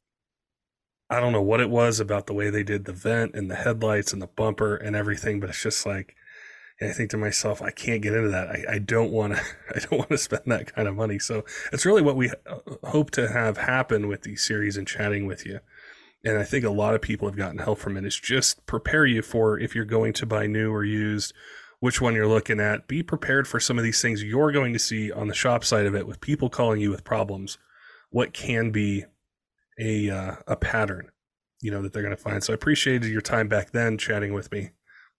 [1.14, 3.55] i don't know what it was about the way they did the vent and the
[3.55, 6.16] headlights and the bumper and everything but it's just like
[6.82, 8.49] I think to myself, I can't get into that.
[8.49, 9.41] I, I don't want to.
[9.76, 11.20] I don't want to spend that kind of money.
[11.20, 15.26] So it's really what we uh, hope to have happen with these series and chatting
[15.26, 15.59] with you.
[16.26, 18.03] And I think a lot of people have gotten help from it.
[18.03, 18.07] it.
[18.07, 21.34] Is just prepare you for if you're going to buy new or used,
[21.80, 22.88] which one you're looking at.
[22.88, 25.86] Be prepared for some of these things you're going to see on the shop side
[25.86, 27.57] of it with people calling you with problems.
[28.09, 29.05] What can be
[29.80, 31.09] a uh, a pattern
[31.63, 32.43] you know, that they're going to find.
[32.43, 34.71] So I appreciated your time back then chatting with me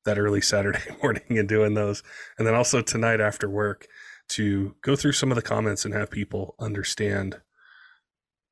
[0.04, 2.02] that early Saturday morning and doing those.
[2.38, 3.88] And then also tonight after work
[4.28, 7.40] to go through some of the comments and have people understand.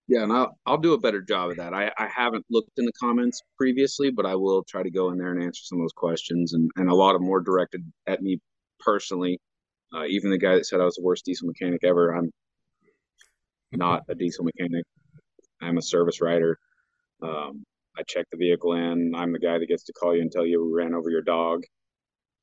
[0.09, 1.73] Yeah, and I'll I'll do a better job of that.
[1.73, 5.19] I, I haven't looked in the comments previously, but I will try to go in
[5.19, 8.21] there and answer some of those questions and, and a lot of more directed at
[8.23, 8.41] me
[8.81, 9.39] personally.
[9.95, 12.31] Uh, even the guy that said I was the worst diesel mechanic ever, I'm
[13.71, 14.85] not a diesel mechanic.
[15.63, 16.59] I'm a service writer.
[17.23, 17.65] Um,
[17.97, 19.15] I check the vehicle in.
[19.15, 21.23] I'm the guy that gets to call you and tell you we ran over your
[21.23, 21.63] dog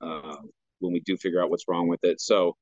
[0.02, 0.38] uh,
[0.80, 2.22] when we do figure out what's wrong with it.
[2.22, 2.56] So,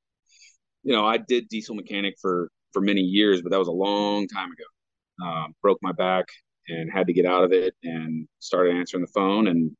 [0.84, 4.28] you know, I did diesel mechanic for for many years, but that was a long
[4.28, 5.28] time ago.
[5.28, 6.26] Um, broke my back
[6.68, 9.72] and had to get out of it and started answering the phone and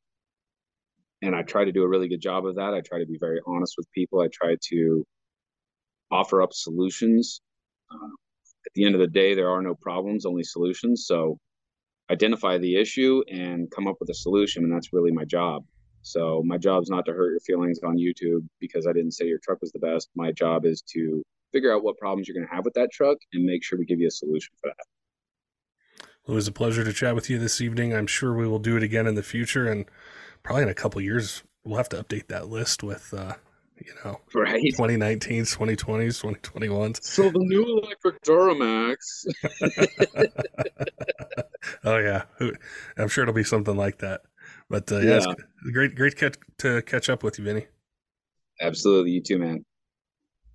[1.22, 2.74] and I try to do a really good job of that.
[2.74, 4.20] I try to be very honest with people.
[4.20, 5.04] I try to
[6.10, 7.40] offer up solutions.
[7.90, 8.10] Uh,
[8.68, 11.06] at the end of the day, there are no problems, only solutions.
[11.06, 11.38] So
[12.10, 14.62] identify the issue and come up with a solution.
[14.62, 15.64] And that's really my job.
[16.02, 19.24] So my job is not to hurt your feelings on YouTube because I didn't say
[19.24, 20.10] your truck was the best.
[20.14, 23.16] My job is to figure out what problems you're going to have with that truck
[23.32, 26.06] and make sure we give you a solution for that.
[26.26, 27.94] Well, it was a pleasure to chat with you this evening.
[27.94, 29.86] I'm sure we will do it again in the future and
[30.42, 33.34] probably in a couple years we'll have to update that list with uh,
[33.84, 34.62] you know, right?
[34.62, 37.02] 2019s, 2020s, 2021s.
[37.02, 39.26] So the new electric Duramax.
[41.84, 42.22] oh yeah,
[42.96, 44.22] I'm sure it'll be something like that.
[44.70, 45.72] But uh, yeah, yeah.
[45.72, 47.66] great, great to catch up with you, Vinny.
[48.60, 49.64] Absolutely, you too, man.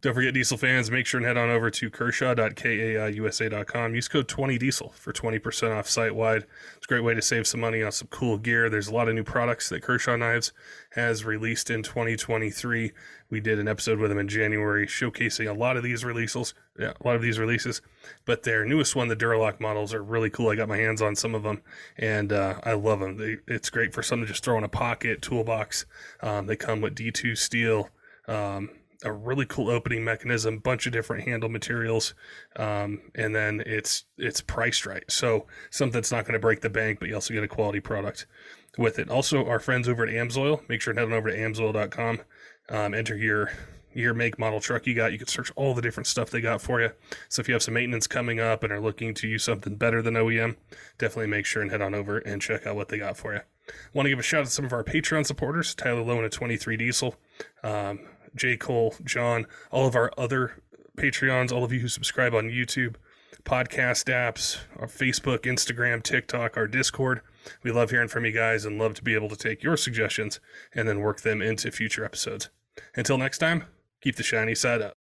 [0.03, 3.95] Don't forget, diesel fans, make sure and head on over to kershaw.kaiusa.com.
[3.95, 6.43] Use code 20diesel for 20% off site wide.
[6.75, 8.69] It's a great way to save some money on some cool gear.
[8.69, 10.51] There's a lot of new products that Kershaw Knives
[10.91, 12.91] has released in 2023.
[13.29, 16.53] We did an episode with them in January showcasing a lot of these releases.
[16.77, 17.81] Yeah, a lot of these releases,
[18.25, 20.49] but their newest one, the Duralock models, are really cool.
[20.49, 21.61] I got my hands on some of them,
[21.97, 23.15] and uh, I love them.
[23.15, 25.85] They, it's great for something to just throw in a pocket, toolbox.
[26.19, 27.87] Um, they come with D2 steel.
[28.27, 28.69] Um,
[29.03, 32.13] a really cool opening mechanism, bunch of different handle materials,
[32.55, 35.03] um, and then it's it's priced right.
[35.09, 37.79] So something that's not going to break the bank, but you also get a quality
[37.79, 38.25] product
[38.77, 39.09] with it.
[39.09, 42.21] Also, our friends over at Amsoil, make sure to head on over to amsoil.com,
[42.69, 43.51] um, enter your
[43.95, 45.11] your make model truck you got.
[45.11, 46.91] You can search all the different stuff they got for you.
[47.29, 50.01] So if you have some maintenance coming up and are looking to use something better
[50.01, 50.55] than OEM,
[50.97, 53.41] definitely make sure and head on over and check out what they got for you.
[53.93, 56.29] Want to give a shout out to some of our Patreon supporters, Tyler Lowen a
[56.29, 57.15] 23 Diesel,
[57.63, 57.99] um,
[58.35, 58.57] J.
[58.57, 60.61] Cole, John, all of our other
[60.97, 62.95] Patreons, all of you who subscribe on YouTube,
[63.43, 67.21] podcast apps, our Facebook, Instagram, TikTok, our Discord.
[67.61, 70.39] We love hearing from you guys and love to be able to take your suggestions
[70.73, 72.49] and then work them into future episodes.
[72.95, 73.65] Until next time,
[74.01, 75.02] keep the shiny side up.